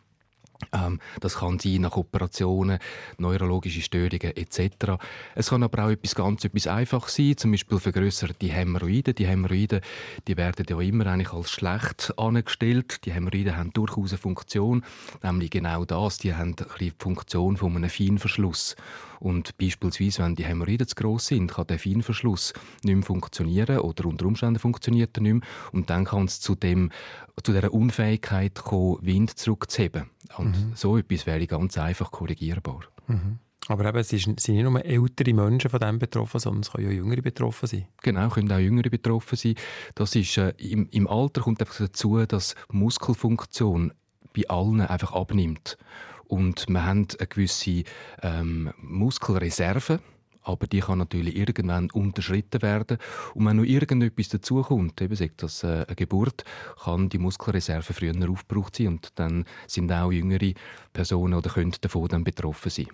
Ähm, 0.73 0.99
das 1.19 1.37
kann 1.37 1.59
sein 1.59 1.81
nach 1.81 1.95
Operationen, 1.95 2.79
neurologische 3.17 3.81
Störungen 3.81 4.35
etc. 4.35 4.97
Es 5.35 5.49
kann 5.49 5.63
aber 5.63 5.85
auch 5.85 5.89
etwas 5.89 6.15
ganz 6.15 6.43
etwas 6.43 6.67
einfach 6.67 7.07
sein, 7.07 7.37
zum 7.37 7.51
Beispiel 7.51 7.79
vergrößerte 7.79 8.47
Hämorrhoiden. 8.47 9.15
Die 9.15 9.27
Hämorrhoiden, 9.27 9.81
die 10.27 10.37
werden 10.37 10.65
ja 10.69 10.79
immer 10.79 11.07
eigentlich 11.07 11.33
als 11.33 11.51
schlecht 11.51 12.13
angestellt. 12.17 13.05
Die 13.05 13.13
Hämorrhoiden 13.13 13.55
haben 13.55 13.71
durchaus 13.73 14.11
eine 14.11 14.17
Funktion, 14.17 14.83
nämlich 15.23 15.49
genau 15.49 15.85
das. 15.85 16.17
Die 16.17 16.35
haben 16.35 16.55
die 16.79 16.91
Funktion 16.97 17.57
von 17.57 17.75
einem 17.75 17.89
Feinverschluss. 17.89 18.75
Und 19.19 19.57
beispielsweise, 19.57 20.23
wenn 20.23 20.35
die 20.35 20.45
Hämorrhoiden 20.45 20.87
zu 20.87 20.95
gross 20.95 21.27
sind, 21.27 21.51
kann 21.51 21.67
der 21.67 21.79
Feinverschluss 21.79 22.53
nicht 22.83 22.95
mehr 22.95 23.03
funktionieren 23.03 23.79
oder 23.79 24.05
unter 24.05 24.25
Umständen 24.25 24.59
funktioniert 24.59 25.17
er 25.17 25.23
nicht 25.23 25.33
mehr. 25.33 25.43
Und 25.71 25.89
dann 25.89 26.05
kann 26.05 26.25
es 26.25 26.39
zu, 26.39 26.55
dem, 26.55 26.91
zu 27.43 27.51
dieser 27.51 27.73
Unfähigkeit 27.73 28.55
kommen, 28.55 28.99
Wind 29.01 29.37
zurückzuheben. 29.37 30.09
Und 30.55 30.77
so 30.77 30.97
etwas 30.97 31.25
wäre 31.25 31.47
ganz 31.47 31.77
einfach 31.77 32.11
korrigierbar. 32.11 32.81
Aber 33.67 33.85
eben, 33.85 33.97
es 33.97 34.09
sind 34.09 34.47
nicht 34.47 34.63
nur 34.63 34.83
ältere 34.83 35.33
Menschen 35.33 35.69
von 35.69 35.79
dem 35.79 35.99
betroffen, 35.99 36.39
sondern 36.39 36.61
es 36.61 36.71
können 36.71 36.87
ja 36.87 36.91
jüngere 36.91 37.21
betroffen 37.21 37.67
sein. 37.67 37.85
Genau, 38.01 38.29
können 38.29 38.51
auch 38.51 38.57
Jüngere 38.57 38.89
betroffen 38.89 39.35
sein. 39.35 39.55
Das 39.95 40.15
ist, 40.15 40.37
äh, 40.37 40.53
im, 40.57 40.87
Im 40.89 41.07
Alter 41.07 41.41
kommt 41.41 41.61
einfach 41.61 41.77
dazu, 41.77 42.25
dass 42.25 42.55
Muskelfunktion 42.71 43.93
bei 44.35 44.47
allen 44.47 44.81
einfach 44.81 45.11
abnimmt. 45.13 45.77
Und 46.27 46.67
wir 46.67 46.85
haben 46.85 47.07
eine 47.17 47.27
gewisse 47.27 47.83
ähm, 48.21 48.71
Muskelreserve, 48.77 49.99
aber 50.49 50.67
die 50.67 50.79
kann 50.79 50.97
natürlich 50.97 51.35
irgendwann 51.35 51.89
unterschritten 51.91 52.61
werden. 52.61 52.97
Und 53.33 53.45
wenn 53.45 53.57
noch 53.57 53.63
irgendetwas 53.63 54.29
dazukommt, 54.29 55.01
eben 55.01 55.15
sagt 55.15 55.43
das 55.43 55.63
äh, 55.63 55.85
eine 55.87 55.95
Geburt, 55.95 56.43
kann 56.83 57.09
die 57.09 57.19
Muskelreserve 57.19 57.93
früher 57.93 58.29
aufgebraucht 58.29 58.75
sein 58.75 58.87
und 58.87 59.11
dann 59.15 59.45
sind 59.67 59.91
auch 59.91 60.11
jüngere 60.11 60.53
Personen 60.93 61.35
oder 61.35 61.49
können 61.49 61.73
davon 61.81 62.07
dann 62.07 62.23
betroffen 62.23 62.69
sein. 62.69 62.87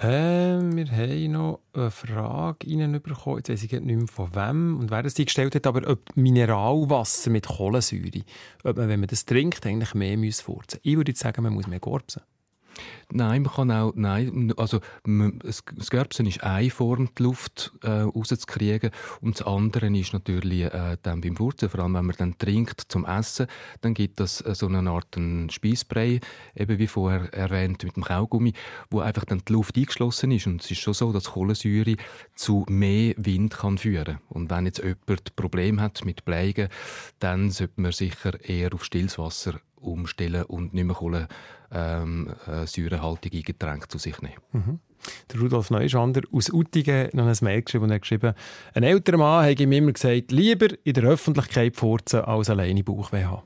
Äh, 0.00 0.60
wir 0.60 0.90
haben 0.92 1.32
noch 1.32 1.60
eine 1.72 1.90
Frage 1.90 2.68
reinbekommen. 2.68 3.38
Jetzt 3.38 3.48
weiss 3.48 3.64
ich 3.64 3.72
nicht 3.72 3.84
mehr 3.84 4.06
von 4.06 4.32
wem 4.32 4.78
und 4.78 4.92
wer 4.92 5.02
das 5.02 5.14
die 5.14 5.24
gestellt 5.24 5.56
hat, 5.56 5.66
aber 5.66 5.88
ob 5.90 6.16
Mineralwasser 6.16 7.30
mit 7.30 7.48
Kohlensäure, 7.48 8.22
ob 8.62 8.76
man, 8.76 8.88
wenn 8.88 9.00
man 9.00 9.08
das 9.08 9.24
trinkt, 9.24 9.66
eigentlich 9.66 9.94
mehr 9.94 10.16
muss 10.16 10.40
furzen. 10.40 10.78
Ich 10.84 10.96
würde 10.96 11.10
jetzt 11.10 11.20
sagen, 11.20 11.42
man 11.42 11.52
muss 11.52 11.66
mehr 11.66 11.80
gorbsen. 11.80 12.22
Nein, 13.10 13.42
man 13.42 13.52
kann 13.52 13.70
auch, 13.70 13.92
nein, 13.94 14.52
also 14.56 14.80
das 15.04 15.62
das 15.76 15.90
Gerbsen 15.90 16.26
ist 16.26 16.42
eine 16.42 16.70
Form, 16.70 17.08
die 17.16 17.22
Luft 17.22 17.72
äh, 17.82 17.88
rauszukriegen 17.88 18.90
und 19.20 19.40
das 19.40 19.46
andere 19.46 19.86
ist 19.96 20.12
natürlich 20.12 20.64
äh, 20.64 20.96
dann 21.02 21.20
beim 21.20 21.36
Furzen, 21.36 21.68
vor 21.68 21.80
allem 21.80 21.94
wenn 21.94 22.06
man 22.06 22.16
dann 22.18 22.38
trinkt 22.38 22.82
zum 22.88 23.04
Essen, 23.04 23.46
dann 23.80 23.94
gibt 23.94 24.20
es 24.20 24.40
äh, 24.42 24.54
so 24.54 24.66
eine 24.66 24.90
Art 24.90 25.16
Speisbrei, 25.50 26.20
eben 26.54 26.78
wie 26.78 26.86
vorher 26.86 27.32
erwähnt 27.32 27.82
mit 27.84 27.96
dem 27.96 28.04
Kaugummi, 28.04 28.52
wo 28.90 29.00
einfach 29.00 29.24
dann 29.24 29.42
die 29.46 29.52
Luft 29.52 29.76
eingeschlossen 29.76 30.30
ist. 30.30 30.46
Und 30.46 30.62
es 30.62 30.70
ist 30.70 30.80
schon 30.80 30.94
so, 30.94 31.12
dass 31.12 31.30
Kohlensäure 31.30 31.96
zu 32.34 32.64
mehr 32.68 33.14
Wind 33.16 33.56
kann 33.56 33.78
führen. 33.78 34.18
Und 34.28 34.50
wenn 34.50 34.66
jetzt 34.66 34.82
jemand 34.82 35.36
Problem 35.36 35.80
hat 35.80 36.04
mit 36.04 36.24
Bleigen, 36.24 36.68
dann 37.18 37.50
sollte 37.50 37.80
man 37.80 37.92
sicher 37.92 38.38
eher 38.44 38.74
auf 38.74 38.84
stilles 38.84 39.18
Wasser 39.18 39.60
umstellen 39.80 40.44
und 40.44 40.74
nicht 40.74 40.84
mehr 40.84 40.96
Kohlen, 40.96 41.26
ähm, 41.72 42.30
äh, 42.46 42.66
säurehaltige 42.66 43.42
Getränke 43.42 43.88
zu 43.88 43.98
sich 43.98 44.20
nehmen. 44.22 44.36
Der 45.32 45.40
Rudolf 45.40 45.70
Neuschander 45.70 46.22
aus 46.32 46.50
Uttingen 46.50 47.08
noch 47.12 47.26
ein 47.26 47.36
Mail 47.42 47.62
geschrieben 47.62 47.84
und 47.84 47.92
hat 47.92 48.02
geschrieben, 48.02 48.34
ein 48.74 48.82
älterer 48.82 49.18
Mann 49.18 49.48
hat 49.48 49.60
ihm 49.60 49.72
immer 49.72 49.92
gesagt, 49.92 50.32
lieber 50.32 50.68
in 50.84 50.94
der 50.94 51.04
Öffentlichkeit 51.04 51.76
furzen 51.76 52.20
als 52.20 52.50
alleine 52.50 52.82
Bauchweh 52.82 53.24
haben. 53.24 53.42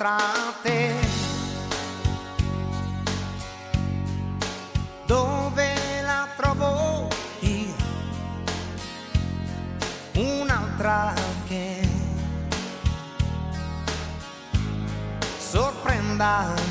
Un'altra 0.00 0.18
te. 0.62 0.94
Dove 5.06 5.74
la 6.02 6.28
trovo 6.36 7.08
io? 7.40 7.74
Un'altra 10.14 11.12
che 11.46 11.88
sorprenda 15.38 16.69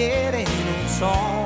cogliere 0.00 0.44
non 0.64 0.88
so. 0.88 1.39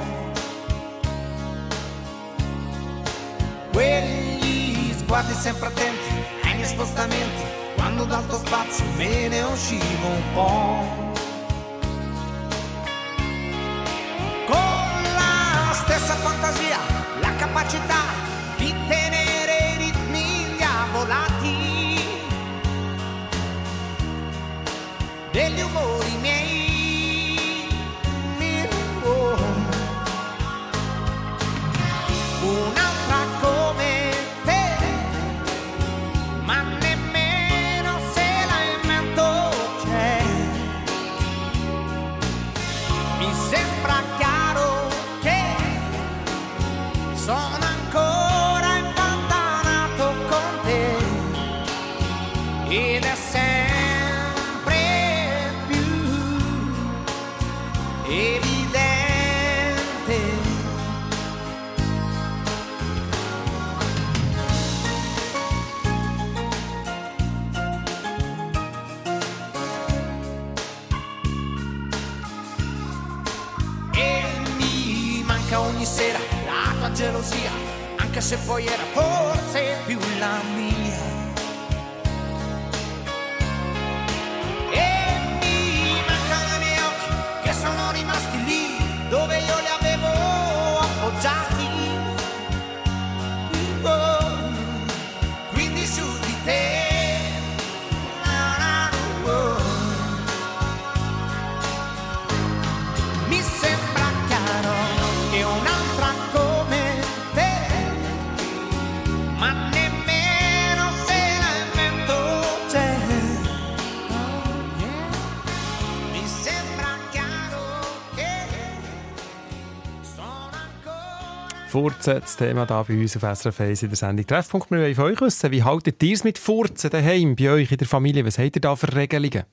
Furzen, 122.05 122.20
das 122.20 122.36
Thema 122.36 122.66
hier 122.66 122.84
bei 122.86 123.00
uns 123.00 123.16
auf 123.16 123.38
SRF 123.38 123.61
1 123.61 123.82
in 123.82 123.88
der 123.88 123.96
Sendung 123.96 124.26
Treffpunkt. 124.26 124.70
Wir 124.70 124.78
wollen 124.78 124.94
von 124.94 125.05
euch 125.05 125.20
wissen, 125.22 125.50
wie 125.50 125.62
haltet 125.62 126.02
ihr 126.02 126.12
es 126.12 126.22
mit 126.22 126.36
Furzen 126.36 126.90
daheim, 126.90 127.34
bei 127.34 127.48
euch 127.48 127.72
in 127.72 127.78
der 127.78 127.86
Familie? 127.86 128.26
Was 128.26 128.38
habt 128.38 128.57
ihr 128.57 128.61
da 128.61 128.76
für 128.76 128.94
Regelungen? 128.94 129.44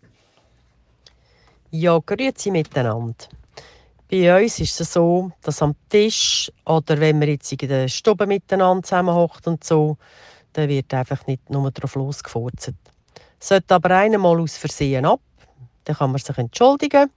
Ja, 1.70 1.98
grüezi 2.06 2.52
miteinander. 2.52 3.16
Bei 4.10 4.44
uns 4.44 4.60
ist 4.60 4.82
es 4.82 4.92
so, 4.92 5.32
dass 5.42 5.62
am 5.62 5.76
Tisch 5.88 6.52
oder 6.66 7.00
wenn 7.00 7.22
wir 7.22 7.30
jetzt 7.30 7.54
in 7.54 7.70
der 7.70 7.88
Stube 7.88 8.28
miteinander 8.28 8.84
zusammenhockt 8.84 9.48
und 9.48 9.64
so, 9.64 9.98
dann 10.52 10.68
wird 10.68 10.94
einfach 10.94 11.26
nicht 11.28 11.50
nur 11.50 11.72
drauf 11.72 11.96
losgefurzt. 11.96 12.74
Sollte 13.40 13.76
aber 13.76 13.92
einer 13.92 14.18
mal 14.18 14.42
aus 14.42 14.58
Versehen 14.58 15.06
ab, 15.06 15.22
dann 15.86 15.96
kann 15.96 16.12
man 16.12 16.20
sich 16.20 16.38
entschuldigen. 16.38 17.10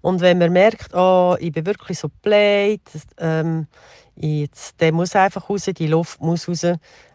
Und 0.00 0.20
wenn 0.20 0.38
man 0.38 0.52
merkt, 0.52 0.94
oh, 0.94 1.36
ich 1.40 1.52
bin 1.52 1.66
wirklich 1.66 1.98
so 1.98 2.08
blöd, 2.22 2.80
ähm, 3.18 3.66
jetzt, 4.20 4.80
der 4.80 4.92
muss 4.92 5.16
einfach 5.16 5.48
raus, 5.48 5.70
die 5.76 5.86
Luft 5.86 6.20
muss 6.20 6.48
raus, 6.48 6.64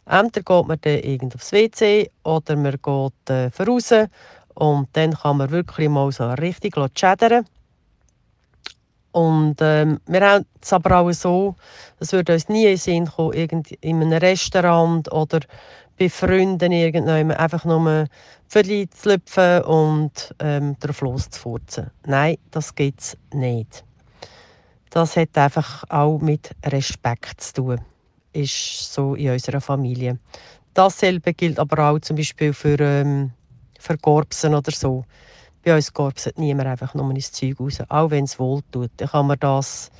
entweder 0.05 0.43
geht 0.43 0.67
man 0.67 0.77
dann 0.81 0.99
irgend 0.99 1.35
aufs 1.35 1.51
WC 1.51 2.09
oder 2.23 2.55
man 2.55 2.77
geht 2.81 3.29
äh, 3.29 3.49
voraus 3.51 3.91
und 4.55 4.89
dann 4.93 5.13
kann 5.13 5.37
man 5.37 5.51
wirklich 5.51 5.89
mal 5.89 6.11
so 6.11 6.29
richtig 6.33 6.75
schädern. 6.95 7.45
Und 9.11 9.61
ähm, 9.61 10.01
wir 10.07 10.21
haben 10.21 10.45
es 10.61 10.73
aber 10.73 10.97
auch 10.97 11.11
so, 11.13 11.55
es 11.99 12.11
würde 12.11 12.33
uns 12.33 12.49
nie 12.49 12.65
in 12.65 12.77
Sinn 12.77 13.05
kommen, 13.05 13.33
in 13.33 14.01
einem 14.01 14.11
Restaurant 14.11 15.09
oder 15.11 15.39
bei 15.97 16.09
Freunden 16.09 16.73
irgendjemand 16.73 17.39
einfach 17.39 17.63
nur 17.63 18.07
Viertel 18.49 18.89
zu 18.89 19.09
lüpfen 19.09 19.61
und 19.61 20.35
ähm, 20.39 20.75
drauf 20.79 20.99
loszufurzen. 20.99 21.91
Nein, 22.05 22.37
das 22.51 22.75
gibt 22.75 22.99
es 22.99 23.17
nicht. 23.33 23.85
Das 24.95 25.17
hat 25.17 25.37
einfach 25.37 25.83
auch 25.89 26.19
mit 26.19 26.55
Respekt 26.63 27.41
zu 27.41 27.53
tun. 27.53 27.81
Ist 28.31 28.93
so 28.93 29.15
in 29.15 29.29
unserer 29.29 29.59
Familie. 29.59 30.19
Dasselbe 30.73 31.33
gilt 31.33 31.59
aber 31.59 31.89
auch 31.89 31.99
zum 31.99 32.15
Beispiel 32.15 32.53
für, 32.53 32.79
ähm, 32.79 33.33
für 33.77 33.97
Korpsen 33.97 34.55
oder 34.55 34.71
so. 34.71 35.03
Bei 35.65 35.75
uns 35.75 35.91
korpset 35.91 36.39
niemand 36.39 36.69
einfach 36.69 36.93
nur 36.93 37.09
ins 37.11 37.33
Zeug 37.33 37.59
raus. 37.59 37.79
Auch 37.89 38.09
wenn 38.09 38.23
es 38.23 38.39
wohl 38.39 38.61
tut, 38.71 38.89
dann 38.95 39.09
kann 39.09 39.27
man 39.27 39.37
das 39.37 39.91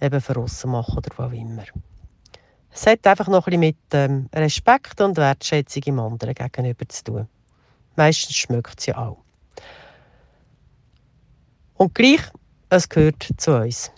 eben 0.00 0.20
für 0.20 0.46
machen 0.68 0.96
oder 0.96 1.10
wo 1.16 1.34
immer. 1.34 1.64
Es 2.70 2.86
hat 2.86 3.04
einfach 3.08 3.26
noch 3.26 3.48
ein 3.48 3.58
mit 3.58 3.78
ähm, 3.94 4.28
Respekt 4.32 5.00
und 5.00 5.16
Wertschätzung 5.16 5.82
im 5.86 5.98
anderen 5.98 6.34
gegenüber 6.34 6.88
zu 6.88 7.02
tun. 7.02 7.28
Meistens 7.96 8.36
schmeckt 8.36 8.78
es 8.78 8.86
ja 8.86 8.96
auch. 8.96 9.18
Und 11.74 11.96
gleich, 11.96 12.20
es 12.70 12.88
gehört 12.88 13.28
zu 13.36 13.56
uns. 13.56 13.92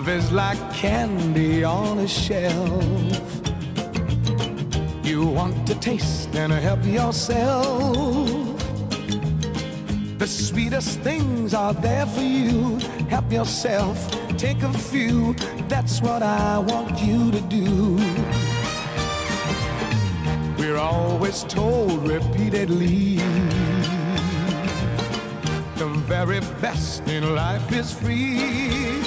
Love 0.00 0.08
is 0.08 0.32
like 0.32 0.72
candy 0.72 1.62
on 1.62 1.98
a 1.98 2.08
shelf. 2.08 3.22
You 5.04 5.26
want 5.26 5.66
to 5.66 5.74
taste 5.74 6.34
and 6.34 6.50
help 6.54 6.82
yourself. 6.86 8.26
The 10.16 10.26
sweetest 10.26 11.00
things 11.00 11.52
are 11.52 11.74
there 11.74 12.06
for 12.06 12.22
you. 12.22 12.78
Help 13.10 13.30
yourself, 13.30 13.98
take 14.38 14.62
a 14.62 14.72
few. 14.72 15.34
That's 15.68 16.00
what 16.00 16.22
I 16.22 16.58
want 16.60 16.98
you 17.02 17.30
to 17.32 17.40
do. 17.42 17.96
We're 20.56 20.78
always 20.78 21.44
told 21.44 22.08
repeatedly 22.08 23.16
the 25.76 25.88
very 26.08 26.40
best 26.62 27.06
in 27.06 27.34
life 27.34 27.70
is 27.70 27.92
free. 27.92 28.99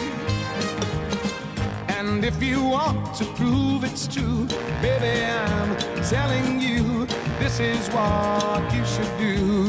And 2.24 2.34
if 2.34 2.42
you 2.42 2.64
want 2.64 3.14
to 3.16 3.26
prove 3.34 3.84
it's 3.84 4.08
true, 4.08 4.46
baby, 4.82 5.26
I'm 5.26 5.76
telling 6.04 6.62
you 6.62 7.06
this 7.38 7.60
is 7.60 7.90
what 7.90 8.64
you 8.74 8.86
should 8.86 9.18
do. 9.18 9.68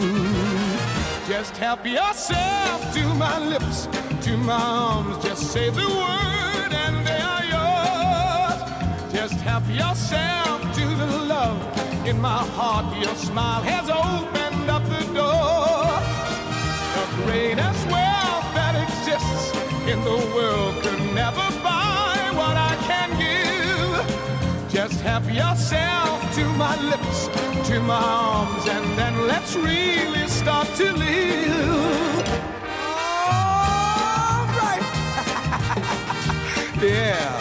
Just 1.27 1.57
help 1.57 1.85
yourself 1.85 2.95
to 2.95 3.03
my 3.15 3.41
lips, 3.41 3.89
to 4.25 4.37
my 4.37 4.55
arms. 4.55 5.25
Just 5.25 5.51
say 5.51 5.69
the 5.69 5.89
word 6.01 6.73
and 6.85 7.05
they 7.05 7.23
are 7.35 7.45
yours. 7.57 9.13
Just 9.13 9.41
help 9.41 9.67
yourself 9.69 10.61
to 10.77 10.87
the 10.87 11.07
love 11.27 11.59
in 12.07 12.21
my 12.21 12.39
heart. 12.55 12.87
Your 13.03 13.17
smile 13.17 13.63
has 13.63 13.91
opened 13.91 14.71
up 14.71 14.85
the 14.85 15.05
door. 15.13 15.91
The 16.95 17.07
greatest 17.25 17.85
wealth 17.89 18.47
that 18.55 18.75
exists 18.87 19.51
in 19.89 20.01
the 20.05 20.19
world 20.37 20.81
could 20.85 21.15
never 21.17 21.64
Just 24.95 25.07
help 25.07 25.25
yourself 25.25 26.35
to 26.37 26.45
my 26.53 26.81
lips, 26.81 27.27
to 27.69 27.81
my 27.81 28.01
arms, 28.01 28.65
and 28.69 28.97
then 28.97 29.27
let's 29.27 29.57
really 29.57 30.29
start 30.29 30.69
to 30.77 30.93
live. 30.93 32.29
All 33.27 34.47
right. 34.55 34.85
yeah. 36.81 37.41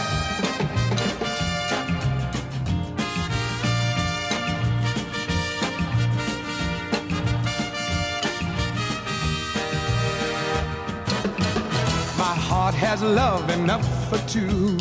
My 12.17 12.35
heart 12.49 12.73
has 12.73 13.03
love 13.03 13.47
enough 13.51 14.09
for 14.09 14.17
two. 14.27 14.75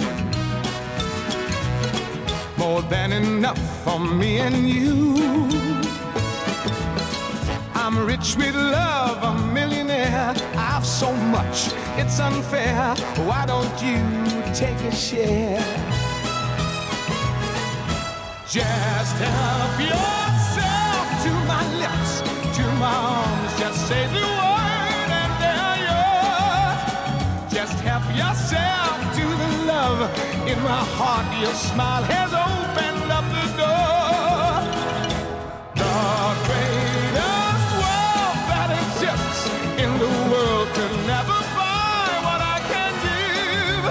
More 2.63 2.83
than 2.83 3.13
enough 3.13 3.59
for 3.83 3.99
me 3.99 4.39
and 4.39 4.71
you. 4.71 5.17
I'm 7.75 8.07
rich 8.07 8.37
with 8.37 8.55
love, 8.55 9.19
a 9.31 9.53
millionaire. 9.53 10.33
I've 10.55 10.87
so 10.87 11.13
much, 11.37 11.73
it's 11.97 12.21
unfair. 12.21 12.95
Why 13.27 13.47
don't 13.47 13.77
you 13.83 13.99
take 14.55 14.79
a 14.93 14.95
share? 14.95 15.59
Just 18.47 19.17
help 19.27 19.75
yourself 19.91 21.07
to 21.25 21.33
my 21.53 21.65
lips, 21.83 22.13
to 22.57 22.65
my 22.79 22.95
arms. 23.19 23.59
Just 23.59 23.89
say 23.89 24.07
the 24.07 24.21
word 24.21 24.52
help 27.83 28.07
yourself 28.15 28.97
to 29.19 29.25
the 29.43 29.51
love 29.67 30.01
in 30.47 30.59
my 30.63 30.83
heart. 30.97 31.27
Your 31.43 31.55
smile 31.55 32.05
has 32.15 32.31
opened 32.31 33.11
up 33.19 33.27
the 33.39 33.47
door. 33.59 34.51
The 35.83 35.99
greatest 36.47 37.69
wealth 37.83 38.43
that 38.51 38.71
exists 38.83 39.43
in 39.83 39.91
the 39.99 40.13
world 40.31 40.69
could 40.77 40.95
never 41.11 41.39
buy 41.59 42.07
what 42.27 42.41
I 42.55 42.59
can 42.73 42.93
give. 43.09 43.85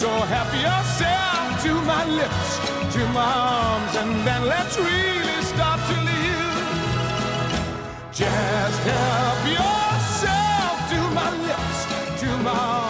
So 0.00 0.08
help 0.34 0.50
yourself 0.66 1.46
to 1.64 1.72
my 1.92 2.04
lips, 2.20 2.50
to 2.94 3.02
my 3.18 3.30
arms, 3.34 3.92
and 4.00 4.12
then 4.26 4.42
let's 4.46 4.78
really 4.78 5.42
start 5.42 5.80
to 5.90 5.96
live. 6.10 6.56
Just 8.14 8.80
help 8.94 9.40
yourself 9.58 10.74
to 10.92 11.00
my 11.18 11.30
lips, 11.48 11.78
to 12.22 12.28
my 12.46 12.54
arms. 12.54 12.87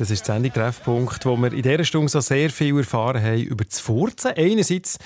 Das 0.00 0.10
ist 0.10 0.26
der 0.26 0.34
Sendung 0.36 0.52
Treffpunkt, 0.54 1.26
wo 1.26 1.36
wir 1.36 1.52
in 1.52 1.60
dieser 1.60 1.84
Stunde 1.84 2.08
so 2.08 2.20
sehr 2.20 2.48
viel 2.48 2.78
erfahren 2.78 3.22
haben 3.22 3.42
über 3.42 3.64
das 3.64 3.80
Furzen. 3.80 4.32
Einerseits, 4.34 4.98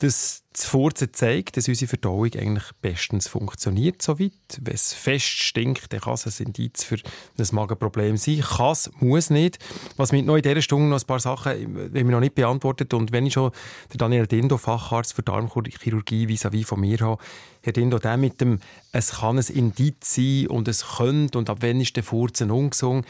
dass 0.00 0.44
das 0.52 0.64
Furzen 0.64 1.12
zeigt, 1.12 1.56
dass 1.56 1.68
unsere 1.68 1.88
Verdauung 1.88 2.32
eigentlich 2.34 2.64
bestens 2.80 3.28
funktioniert 3.28 4.00
soweit. 4.00 4.32
Wenn 4.60 4.74
es 4.74 4.94
fest 4.94 5.26
stinkt, 5.26 5.92
dann 5.92 6.00
kann 6.00 6.14
es 6.14 6.26
ein 6.26 6.46
Indiz 6.46 6.82
für 6.82 6.96
ein 6.96 7.46
Magenproblem 7.52 8.16
sein. 8.16 8.40
Kann 8.40 8.72
es, 8.72 8.90
muss 8.98 9.28
nicht. 9.28 9.58
Was 9.96 10.10
mir 10.12 10.22
noch 10.22 10.36
in 10.36 10.42
dieser 10.42 10.62
Stunde 10.62 10.88
noch 10.88 11.00
ein 11.00 11.06
paar 11.06 11.20
Sachen, 11.20 11.52
haben 11.52 11.94
wir 11.94 12.04
noch 12.04 12.20
nicht 12.20 12.34
beantwortet 12.34 12.94
und 12.94 13.12
wenn 13.12 13.26
ich 13.26 13.34
schon 13.34 13.52
den 13.92 13.98
Daniel 13.98 14.26
Dindo, 14.26 14.56
Facharzt 14.56 15.12
für 15.12 15.22
Darmchirurgie 15.22 16.26
vis-à-vis 16.26 16.64
von 16.64 16.80
mir 16.80 16.98
habe, 17.00 17.22
Herr 17.62 17.74
Dindo, 17.74 17.98
der 17.98 18.16
mit 18.16 18.40
dem 18.40 18.58
«Es 18.92 19.18
kann 19.18 19.38
ein 19.38 19.46
Indiz 19.54 20.14
sein» 20.14 20.46
und 20.48 20.66
«Es 20.66 20.96
könnte» 20.96 21.36
und 21.36 21.50
«Ab 21.50 21.58
wann 21.60 21.80
ist 21.80 21.94
der 21.94 22.02
Furzen 22.02 22.50
ungesund?» 22.50 23.06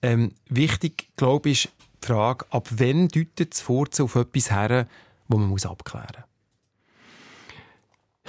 ähm, 0.00 0.32
Wichtig, 0.48 1.10
glaube 1.16 1.50
ich, 1.50 1.66
ist 1.66 1.72
die 2.02 2.06
Frage, 2.06 2.46
ab 2.50 2.66
wann 2.70 3.08
deutet 3.08 3.52
das 3.52 3.60
Furzen 3.60 4.06
auf 4.06 4.16
etwas 4.16 4.50
her, 4.50 4.88
wo 5.28 5.36
man 5.36 5.50
muss 5.50 5.66
abklären 5.66 6.06
muss. 6.16 6.29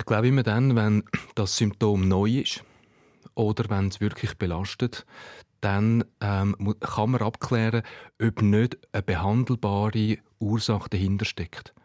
Ich 0.01 0.05
glaube 0.07 0.29
immer 0.29 0.41
dann, 0.41 0.75
wenn 0.75 1.03
das 1.35 1.57
Symptom 1.57 2.07
neu 2.07 2.39
ist 2.39 2.63
oder 3.35 3.69
wenn 3.69 3.89
es 3.89 4.01
wirklich 4.01 4.35
belastet, 4.35 5.05
dann 5.61 6.03
ähm, 6.21 6.55
kann 6.79 7.11
man 7.11 7.21
abklären, 7.21 7.83
ob 8.19 8.41
nicht 8.41 8.79
eine 8.93 9.03
behandelbare 9.03 10.17
Ursache 10.39 10.89
dahinter 10.89 11.25
steckt. 11.25 11.75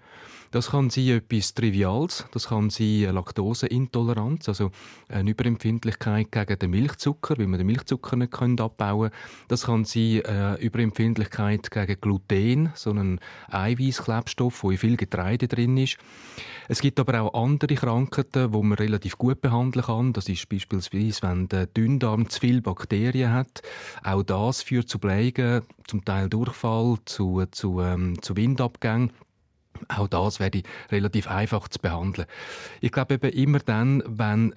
Das 0.51 0.71
kann 0.71 0.91
sein 0.91 1.09
etwas 1.09 1.55
Triviales, 1.55 2.27
das 2.33 2.49
kann 2.49 2.71
sein 2.71 3.13
Laktoseintoleranz, 3.13 4.49
also 4.49 4.71
eine 5.09 5.31
Überempfindlichkeit 5.31 6.31
gegen 6.31 6.59
den 6.59 6.71
Milchzucker, 6.71 7.37
weil 7.39 7.47
man 7.47 7.59
den 7.59 7.67
Milchzucker 7.67 8.17
nicht 8.17 8.33
abbauen 8.39 9.11
kann. 9.11 9.19
Das 9.49 9.67
kann 9.67 9.85
sein 9.85 10.25
eine 10.25 10.59
Überempfindlichkeit 10.59 11.71
gegen 11.71 12.01
Gluten, 12.01 12.73
so 12.75 12.91
einen 12.91 13.21
Eiweißklebstoff, 13.49 14.63
wo 14.63 14.71
in 14.71 14.79
viel 14.79 14.97
Getreide 14.97 15.49
drin 15.49 15.77
ist. 15.77 15.99
Es 16.69 16.81
gibt 16.81 16.99
aber 16.99 17.21
auch 17.21 17.35
andere 17.35 17.75
Krankheiten, 17.75 18.53
wo 18.53 18.63
man 18.63 18.79
relativ 18.79 19.19
gut 19.19 19.41
behandeln 19.41 19.85
kann. 19.85 20.13
Das 20.13 20.29
ist 20.29 20.49
beispielsweise, 20.49 21.23
wenn 21.23 21.49
der 21.49 21.67
Dünndarm 21.67 22.29
zu 22.29 22.41
viele 22.41 22.63
Bakterien 22.63 23.33
hat. 23.33 23.63
Auch 24.03 24.23
das 24.23 24.63
führt 24.63 24.89
zu 24.89 24.99
Blägen, 24.99 25.63
zum 25.87 26.05
Teil 26.05 26.29
Durchfall, 26.29 26.97
zu, 27.05 27.45
zu, 27.51 27.81
ähm, 27.81 28.21
zu 28.21 28.37
Windabgängen. 28.37 29.13
Auch 29.89 30.09
das 30.09 30.41
wäre 30.41 30.63
relativ 30.91 31.29
einfach 31.29 31.69
zu 31.69 31.79
behandeln. 31.81 32.27
Ich 32.81 32.93
glaube 32.93 33.15
eben 33.15 33.31
immer 33.31 33.59
dann, 33.59 34.03
wenn 34.07 34.55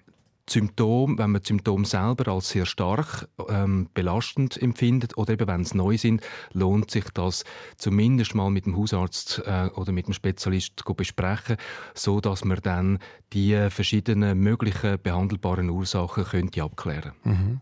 die 0.49 0.53
Symptome, 0.53 1.17
wenn 1.17 1.31
man 1.31 1.43
Symptome 1.43 1.85
selber 1.85 2.31
als 2.31 2.49
sehr 2.49 2.65
stark 2.65 3.27
ähm, 3.49 3.87
belastend 3.93 4.61
empfindet 4.61 5.17
oder 5.17 5.33
eben 5.33 5.47
wenn 5.47 5.63
sie 5.63 5.77
neu 5.77 5.97
sind, 5.97 6.21
lohnt 6.53 6.91
sich 6.91 7.05
das 7.13 7.43
zumindest 7.77 8.35
mal 8.35 8.49
mit 8.49 8.65
dem 8.65 8.75
Hausarzt 8.75 9.43
äh, 9.45 9.69
oder 9.75 9.91
mit 9.91 10.07
dem 10.07 10.13
Spezialist 10.13 10.73
zu 10.83 10.93
besprechen, 10.93 11.57
so 11.93 12.19
dass 12.19 12.43
man 12.45 12.59
dann 12.63 12.99
die 13.33 13.69
verschiedenen 13.69 14.39
möglichen 14.39 14.99
behandelbaren 15.01 15.69
Ursachen 15.69 16.23
könnte 16.23 16.63
abklären. 16.63 17.13
Mhm. 17.23 17.61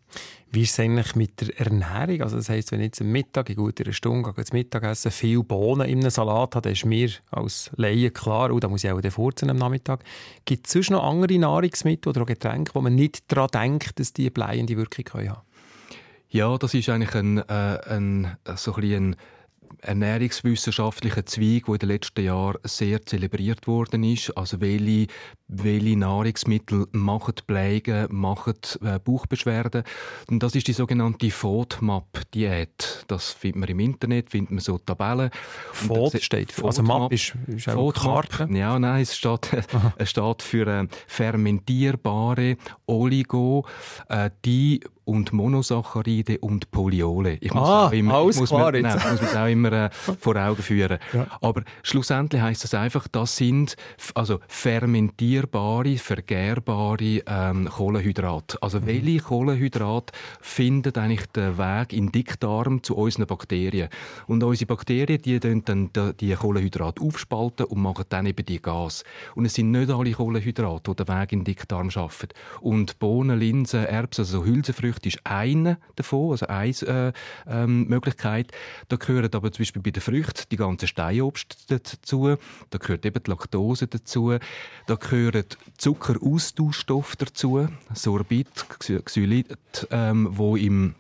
Wie 0.50 0.62
ist 0.62 0.72
es 0.72 0.80
eigentlich 0.80 1.16
mit 1.16 1.42
der 1.42 1.60
Ernährung? 1.60 2.22
Also 2.22 2.38
das 2.38 2.48
heisst, 2.48 2.72
wenn 2.72 2.80
ich 2.80 2.86
jetzt 2.86 3.02
am 3.02 3.12
Mittag, 3.12 3.50
in 3.50 3.58
guter 3.58 3.92
Stunde, 3.92 4.32
gehe 4.34 4.46
zum 4.46 4.58
Mittagessen, 4.58 5.12
viel 5.12 5.44
Bohnen 5.44 5.88
in 5.88 6.00
einem 6.00 6.10
Salat 6.10 6.56
habe, 6.56 6.62
dann 6.62 6.74
ist 6.74 6.86
mir 6.86 7.10
als 7.32 7.70
Laie 7.76 8.12
klar, 8.12 8.52
oh, 8.52 8.60
da 8.60 8.70
muss 8.70 8.84
ich 8.84 8.92
auch 8.92 9.02
furzen 9.12 9.50
am 9.50 9.58
Nachmittag. 9.58 10.04
Gibt 10.46 10.68
es 10.68 10.74
sonst 10.74 10.92
noch 10.92 11.04
andere 11.04 11.38
Nahrungsmittel 11.38 12.10
oder 12.10 12.26
Getränke, 12.26 12.76
wo 12.76 12.82
man 12.82 12.96
nicht 12.96 13.30
daran 13.30 13.50
denkt, 13.54 14.00
dass 14.00 14.14
die 14.14 14.30
bleiende 14.30 14.78
Wirkung 14.78 15.04
können 15.04 15.32
haben 15.32 15.42
Ja, 16.30 16.58
das 16.58 16.74
ist 16.74 16.88
eigentlich 16.88 17.14
ein, 17.16 17.40
äh, 17.40 17.80
ein, 17.90 18.38
so 18.56 18.74
ein, 18.76 18.94
ein 18.94 19.16
ernährungswissenschaftlicher 19.82 21.26
Zweig, 21.26 21.66
der 21.66 21.74
in 21.74 21.80
den 21.80 21.90
letzten 21.90 22.24
Jahren 22.24 22.58
sehr 22.64 23.06
zelebriert 23.06 23.68
worden 23.68 24.04
ist. 24.04 24.36
Also 24.38 24.60
welche 24.62 25.08
welche 25.48 25.98
Nahrungsmittel 25.98 26.88
machen 26.92 27.36
Blägen, 27.46 28.08
machen 28.10 28.56
äh, 28.84 29.00
Bauchbeschwerden. 29.00 29.84
Und 30.30 30.44
das 30.44 30.56
ist 30.56 30.68
die 30.68 30.74
sogenannte 30.74 31.32
FODMAP-Diät. 31.32 33.06
Das 33.08 33.32
findet 33.32 33.60
man 33.62 33.70
im 33.70 33.80
Internet, 33.80 34.30
findet 34.30 34.52
man 34.52 34.60
so 34.60 34.78
Tabellen. 34.78 35.32
FOD 35.72 36.22
steht 36.22 36.52
für, 36.52 36.66
also 36.66 36.84
MAP 36.84 37.14
ist, 37.14 37.36
ist 37.48 37.70
auch 37.70 37.94
Karte. 37.94 38.48
Ja, 38.52 38.78
nein, 38.78 39.02
es 39.02 39.16
steht, 39.16 39.50
es 39.98 40.10
steht 40.10 40.42
für 40.42 40.68
äh, 40.68 40.88
fermentierbare 41.08 42.58
Oligo, 42.86 43.66
äh, 44.10 44.30
die 44.44 44.82
und 45.08 45.32
Monosaccharide 45.32 46.40
und 46.40 46.70
Polyole. 46.70 47.38
Ich 47.40 47.54
muss 47.54 47.68
ah, 47.68 47.88
auch 47.88 47.92
immer, 47.94 48.16
alles 48.16 48.40
muss 48.40 48.50
klar 48.50 48.74
mir, 48.74 48.82
nein, 48.82 49.00
muss 49.10 49.22
mir 49.22 49.42
auch 49.42 49.48
immer 49.48 49.72
äh, 49.72 49.90
vor 50.20 50.36
Augen 50.36 50.62
führen. 50.62 51.00
Ja. 51.14 51.28
Aber 51.40 51.64
schlussendlich 51.82 52.42
heißt 52.42 52.66
das 52.66 52.74
einfach, 52.74 53.08
das 53.08 53.38
sind 53.38 53.78
also 54.16 54.40
fermentierbare, 55.38 55.98
vergärbare 55.98 57.22
ähm, 57.26 57.70
Kohlenhydrate. 57.70 58.62
Also 58.62 58.80
mhm. 58.80 58.88
welche 58.88 59.20
Kohlenhydrate 59.20 60.14
finden 60.42 60.96
eigentlich 60.96 61.26
den 61.28 61.58
Weg 61.58 61.94
in 61.94 62.08
den 62.08 62.12
Dickdarm 62.12 62.84
zu 62.84 62.96
unseren 62.96 63.28
Bakterien? 63.28 63.90
Und 64.28 64.44
unsere 64.44 64.68
Bakterien, 64.68 65.22
die 65.22 65.40
dann 65.40 65.92
die 66.20 66.34
Kohlenhydrate 66.34 67.02
aufspalten 67.02 67.66
und 67.66 67.82
machen 67.82 68.06
dann 68.10 68.26
eben 68.26 68.46
die 68.46 68.62
Gas. 68.62 69.04
Und 69.36 69.46
es 69.46 69.54
sind 69.54 69.72
nicht 69.72 69.90
alle 69.90 70.12
Kohlenhydrate, 70.12 70.92
die 70.92 71.04
den 71.04 71.08
Weg 71.08 71.32
in 71.32 71.40
den 71.40 71.46
Dickdarm 71.46 71.92
schaffen. 71.92 72.30
Und 72.62 73.00
Bohnen, 73.00 73.40
Linsen, 73.40 73.86
Erbsen, 73.86 74.22
also 74.22 74.46
Hülsenfrüchte, 74.46 75.10
ist 75.10 75.20
eine 75.24 75.78
davon, 75.96 76.32
also 76.32 76.48
eine 76.48 76.70
äh, 76.70 77.14
ähm, 77.48 77.88
Möglichkeit. 77.88 78.52
Da 78.88 78.96
gehören 78.96 79.34
aber 79.34 79.52
zum 79.52 79.64
Beispiel 79.64 79.82
bei 79.82 79.92
den 79.92 80.02
Früchten 80.02 80.44
die 80.52 80.58
ganzen 80.58 80.88
Steinobst 80.88 81.72
dazu, 81.72 82.36
da 82.70 82.78
gehört 82.78 83.06
eben 83.06 83.22
die 83.24 83.30
Laktose 83.30 83.88
dazu, 83.88 84.38
da 84.88 84.96
gehören 85.32 85.46
Zuckeraustauschstoffe 85.78 87.16
dazu, 87.18 87.68
Sorbit, 87.94 88.48
Xylit, 88.80 89.48
ähm, 89.92 90.30
wo 90.32 90.56
im 90.56 90.96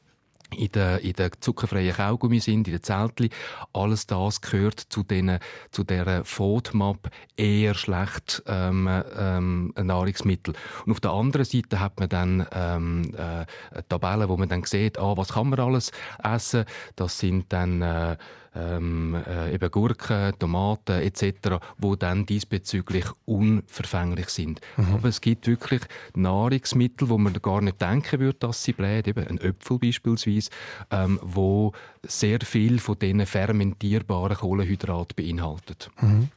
in 0.55 0.71
den, 0.71 0.99
in 0.99 1.11
den 1.11 1.32
zuckerfreien 1.41 1.93
Kaugummi 1.93 2.39
sind, 2.39 2.69
in 2.69 2.75
den 2.75 2.82
Zeltli. 2.82 3.30
Alles 3.73 4.07
das 4.07 4.39
gehört 4.39 4.80
zu, 4.80 5.03
den, 5.03 5.39
zu 5.71 5.84
dieser 5.84 6.23
FODMAP 6.23 7.09
eher 7.36 7.73
schlecht 7.73 8.43
ähm, 8.47 8.89
ähm, 9.19 9.73
Nahrungsmittel. 9.75 10.53
Und 10.86 10.93
auf 10.93 11.01
der 11.01 11.11
anderen 11.11 11.45
Seite 11.45 11.82
hat 11.82 11.99
man 11.99 12.07
dann 12.07 12.47
ähm, 12.53 13.13
äh, 13.17 13.45
Tabellen, 13.89 14.30
wo 14.30 14.38
man 14.38 14.47
dann 14.47 14.63
sieht, 14.63 14.97
ah, 14.97 15.17
was 15.17 15.34
kann 15.34 15.49
man 15.49 15.59
alles 15.59 15.91
essen. 16.23 16.63
Das 16.95 17.19
sind 17.19 17.51
dann 17.51 17.82
äh, 17.82 18.15
ähm, 18.58 19.16
äh, 19.28 19.53
eben 19.53 19.70
Gurken, 19.72 20.34
Tomaten 20.39 21.01
etc., 21.01 21.60
wo 21.78 21.95
dann 21.95 22.26
diesbezüglich 22.26 23.05
unverfänglich 23.26 24.30
sind. 24.30 24.62
Mhm. 24.78 24.93
Aber 24.95 25.10
es 25.10 25.22
gibt 25.22 25.47
wirklich 25.47 25.82
Nahrungsmittel, 26.16 27.10
wo 27.10 27.18
man 27.18 27.34
gar 27.41 27.62
nicht 27.62 27.82
denken 27.82 28.20
würde, 28.20 28.39
dass 28.39 28.64
sie 28.64 28.74
bläht, 28.74 29.08
eben 29.08 29.28
ein 29.28 29.39
Äpfel 29.39 29.80
beispielsweise, 29.80 30.49
ähm, 30.91 31.20
wo 31.22 31.74
sehr 32.03 32.39
viel 32.41 32.80
von 32.80 32.97
diesen 32.99 33.26
fermentierbaren 33.26 34.38
Kohlenhydraten 34.38 35.16
beinhaltet. 35.16 35.89
Mhm. 36.01 36.30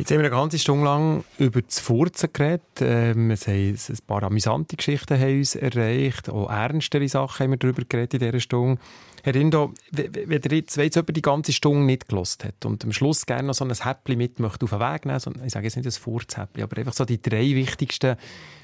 Jetzt 0.00 0.12
haben 0.12 0.20
wir 0.20 0.28
eine 0.28 0.34
ganze 0.34 0.58
Stunde 0.58 0.86
lang 0.86 1.24
über 1.36 1.60
das 1.60 1.78
Furzen 1.78 2.30
geredet. 2.32 2.62
Ähm, 2.80 3.30
es 3.32 3.46
haben 3.46 3.76
ein 3.76 3.98
paar 4.06 4.22
amüsante 4.22 4.74
Geschichten 4.74 5.20
haben 5.20 5.36
uns 5.36 5.54
erreicht. 5.56 6.30
Auch 6.30 6.48
ernstere 6.48 7.06
Sachen 7.06 7.44
haben 7.44 7.50
wir 7.50 7.58
darüber 7.58 7.82
geredet 7.86 8.14
in 8.14 8.20
dieser 8.20 8.40
Stunde. 8.40 8.80
Herr 9.22 9.34
Rindo, 9.34 9.74
wenn 9.90 10.42
ihr 10.42 10.52
jetzt, 10.52 10.76
jetzt 10.76 11.02
die 11.08 11.22
ganze 11.22 11.52
Stunde 11.52 11.84
nicht 11.84 12.08
gelost 12.08 12.44
hat 12.44 12.64
und 12.64 12.84
am 12.84 12.92
Schluss 12.92 13.26
gerne 13.26 13.48
noch 13.48 13.54
so 13.54 13.64
ein 13.64 13.72
Häppchen 13.72 14.18
mit 14.18 14.40
möchte 14.40 14.64
auf 14.64 14.70
den 14.70 14.80
Weg 14.80 15.06
nehmen, 15.06 15.20
so, 15.20 15.32
ich 15.44 15.52
sage 15.52 15.66
jetzt 15.66 15.76
nicht 15.76 15.86
ein 15.86 15.92
Furzhäppchen, 15.92 16.62
aber 16.62 16.78
einfach 16.78 16.94
so 16.94 17.04
die 17.04 17.20
drei 17.20 17.54
wichtigsten 17.54 18.16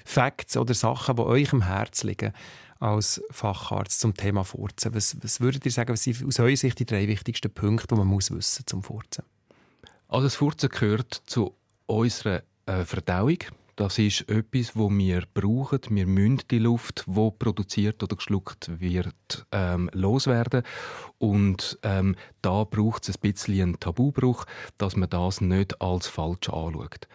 Facts 0.04 0.57
oder 0.57 0.74
Sachen, 0.74 1.16
die 1.16 1.22
euch 1.22 1.52
am 1.52 1.62
Herz 1.62 2.02
liegen 2.04 2.32
als 2.78 3.22
Facharzt 3.30 4.00
zum 4.00 4.14
Thema 4.14 4.44
Furzen. 4.44 4.94
Was, 4.94 5.16
was 5.22 5.40
würdet 5.40 5.64
ihr 5.64 5.72
sagen, 5.72 5.92
was 5.92 6.02
sind 6.02 6.24
aus 6.26 6.38
eurer 6.38 6.57
Sicht 6.57 6.78
die 6.78 6.84
drei 6.84 7.09
wichtigsten 7.09 7.50
Punkte, 7.50 7.88
die 7.88 7.94
man 7.94 8.07
muss 8.07 8.30
wissen 8.30 8.66
zum 8.66 8.82
Furzen? 8.82 9.24
Also 10.09 10.26
das 10.26 10.34
Furzen 10.36 10.68
gehört 10.68 11.22
zu 11.26 11.54
unserer 11.86 12.42
äh, 12.66 12.84
Verdauung. 12.84 13.38
Das 13.77 13.99
ist 13.99 14.29
etwas, 14.31 14.74
wo 14.74 14.91
wir 14.91 15.24
brauchen. 15.35 15.81
Wir 15.91 16.07
müssen 16.07 16.43
die 16.51 16.59
Luft, 16.59 17.05
die 17.07 17.31
produziert 17.39 18.03
oder 18.03 18.16
geschluckt 18.16 18.81
wird, 18.81 19.47
ähm, 19.53 19.91
loswerden. 19.93 20.62
Und 21.18 21.79
ähm, 21.83 22.16
da 22.41 22.64
braucht 22.64 23.07
es 23.07 23.16
ein 23.16 23.20
bisschen 23.20 23.61
einen 23.61 23.79
Tabubruch, 23.79 24.47
dass 24.79 24.97
man 24.97 25.11
das 25.11 25.43
nicht 25.43 25.81
als 25.83 26.07
falsch 26.07 26.49
anschaut. 26.49 27.07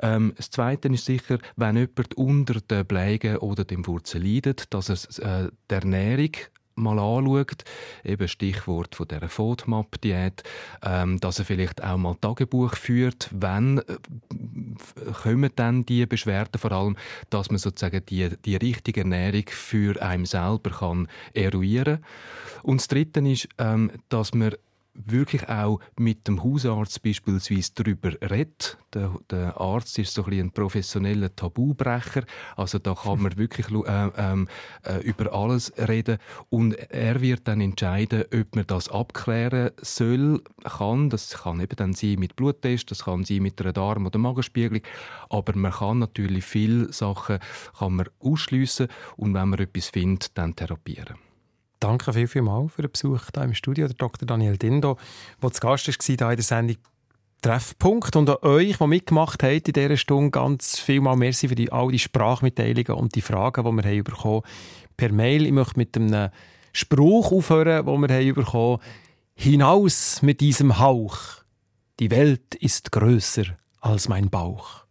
Ähm, 0.00 0.34
das 0.36 0.50
Zweite 0.50 0.86
ist 0.88 1.04
sicher, 1.04 1.38
wenn 1.56 1.76
jemand 1.76 2.14
unter 2.14 2.60
den 2.60 2.86
Blägen 2.86 3.38
oder 3.38 3.64
dem 3.64 3.84
Wurzel 3.84 4.22
leidet, 4.22 4.72
dass 4.72 5.18
er 5.18 5.46
äh, 5.46 5.50
die 5.68 5.74
Ernährung 5.74 6.30
mal 6.78 6.98
anschaut, 6.98 7.64
eben 8.04 8.28
Stichwort 8.28 8.94
von 8.94 9.08
dieser 9.08 9.28
FODMAP-Diät, 9.28 10.42
ähm, 10.82 11.18
dass 11.20 11.38
er 11.38 11.44
vielleicht 11.44 11.82
auch 11.82 11.96
mal 11.96 12.16
Tagebuch 12.20 12.76
führt, 12.76 13.28
wenn 13.32 13.78
äh, 13.78 15.12
kommen 15.22 15.50
dann 15.56 15.84
die 15.84 16.06
Beschwerden 16.06 16.58
vor 16.58 16.72
allem, 16.72 16.96
dass 17.30 17.50
man 17.50 17.58
sozusagen 17.58 18.04
die, 18.06 18.28
die 18.44 18.56
richtige 18.56 19.00
Ernährung 19.00 19.44
für 19.48 20.00
einen 20.02 20.26
selber 20.26 20.70
kann 20.70 21.08
eruieren. 21.34 22.04
Und 22.62 22.80
das 22.80 22.88
Dritte 22.88 23.20
ist, 23.20 23.48
ähm, 23.58 23.90
dass 24.08 24.34
man 24.34 24.54
wirklich 25.06 25.48
auch 25.48 25.80
mit 25.98 26.26
dem 26.26 26.42
Hausarzt 26.42 27.02
beispielsweise 27.02 27.72
darüber 27.74 28.12
redet. 28.30 28.78
Der, 28.94 29.14
der 29.30 29.60
Arzt 29.60 29.98
ist 29.98 30.14
so 30.14 30.24
ein, 30.24 30.32
ein 30.32 30.50
professioneller 30.50 31.34
Tabubrecher, 31.34 32.24
also 32.56 32.78
da 32.78 32.94
kann 32.94 33.22
man 33.22 33.36
wirklich 33.36 33.70
äh, 33.70 34.10
ähm, 34.16 34.48
äh, 34.82 35.00
über 35.02 35.32
alles 35.32 35.72
reden 35.76 36.18
und 36.48 36.72
er 36.72 37.20
wird 37.20 37.46
dann 37.46 37.60
entscheiden, 37.60 38.24
ob 38.32 38.56
man 38.56 38.66
das 38.66 38.88
abklären 38.88 39.70
soll, 39.80 40.42
kann. 40.64 41.10
Das 41.10 41.30
kann 41.30 41.60
eben 41.60 41.76
dann 41.76 41.92
sein 41.92 42.16
mit 42.18 42.34
Bluttest, 42.34 42.90
das 42.90 43.04
kann 43.04 43.24
sein 43.24 43.42
mit 43.42 43.60
einer 43.60 43.74
Darm- 43.74 44.06
oder 44.06 44.18
Magenspiegelung, 44.18 44.82
aber 45.28 45.54
man 45.54 45.72
kann 45.72 45.98
natürlich 45.98 46.44
viele 46.44 46.92
Sachen 46.92 47.38
kann 47.78 47.94
man 47.94 48.08
ausschliessen 48.20 48.88
und 49.16 49.34
wenn 49.34 49.50
man 49.50 49.58
etwas 49.58 49.88
findet, 49.88 50.36
dann 50.36 50.56
therapieren. 50.56 51.27
Danke 51.80 52.12
viel, 52.12 52.26
viel 52.26 52.42
mal 52.42 52.68
für 52.68 52.82
den 52.82 52.90
Besuch 52.90 53.22
hier 53.32 53.44
im 53.44 53.54
Studio, 53.54 53.86
der 53.86 53.96
Dr. 53.96 54.26
Daniel 54.26 54.56
Dindo, 54.56 54.98
der 55.42 55.52
zu 55.52 55.60
Gast 55.60 55.86
war 55.88 55.94
hier 56.04 56.30
in 56.30 56.36
der 56.36 56.42
Sendung 56.42 56.76
Treffpunkt. 57.40 58.16
Und 58.16 58.28
an 58.28 58.36
euch, 58.42 58.78
die 58.78 58.86
mitgemacht 58.86 59.42
habt 59.42 59.68
in 59.68 59.72
dieser 59.72 59.96
Stunde, 59.96 60.30
ganz 60.30 60.78
viel 60.78 61.00
mal 61.00 61.16
merci 61.16 61.48
für 61.48 61.54
die, 61.54 61.70
all 61.70 61.90
die 61.90 61.98
Sprachmitteilungen 61.98 62.94
und 62.94 63.14
die 63.14 63.20
Fragen, 63.20 63.64
die 63.64 63.84
wir 63.84 63.90
haben 63.90 64.04
bekommen 64.04 64.42
per 64.96 65.12
Mail. 65.12 65.46
Ich 65.46 65.52
möchte 65.52 65.78
mit 65.78 65.96
einem 65.96 66.30
Spruch 66.72 67.32
aufhören, 67.32 67.86
den 67.86 68.08
wir 68.08 68.16
haben 68.16 68.34
bekommen 68.34 68.80
Hinaus 69.34 70.20
mit 70.22 70.40
diesem 70.40 70.80
Hauch. 70.80 71.16
Die 72.00 72.10
Welt 72.10 72.56
ist 72.56 72.90
größer 72.90 73.44
als 73.80 74.08
mein 74.08 74.30
Bauch. 74.30 74.87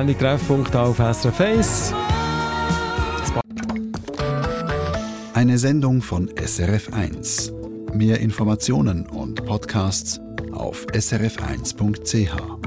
Sendung 0.00 0.14
Treffpunkt 0.14 0.74
auf 0.74 0.98
SRF 0.98 1.92
Eine 5.34 5.58
Sendung 5.58 6.00
von 6.00 6.30
SRF 6.42 6.94
1. 6.94 7.52
Mehr 7.92 8.18
Informationen 8.20 9.06
und 9.06 9.44
Podcasts 9.44 10.18
auf 10.52 10.86
srf1.ch. 10.86 12.59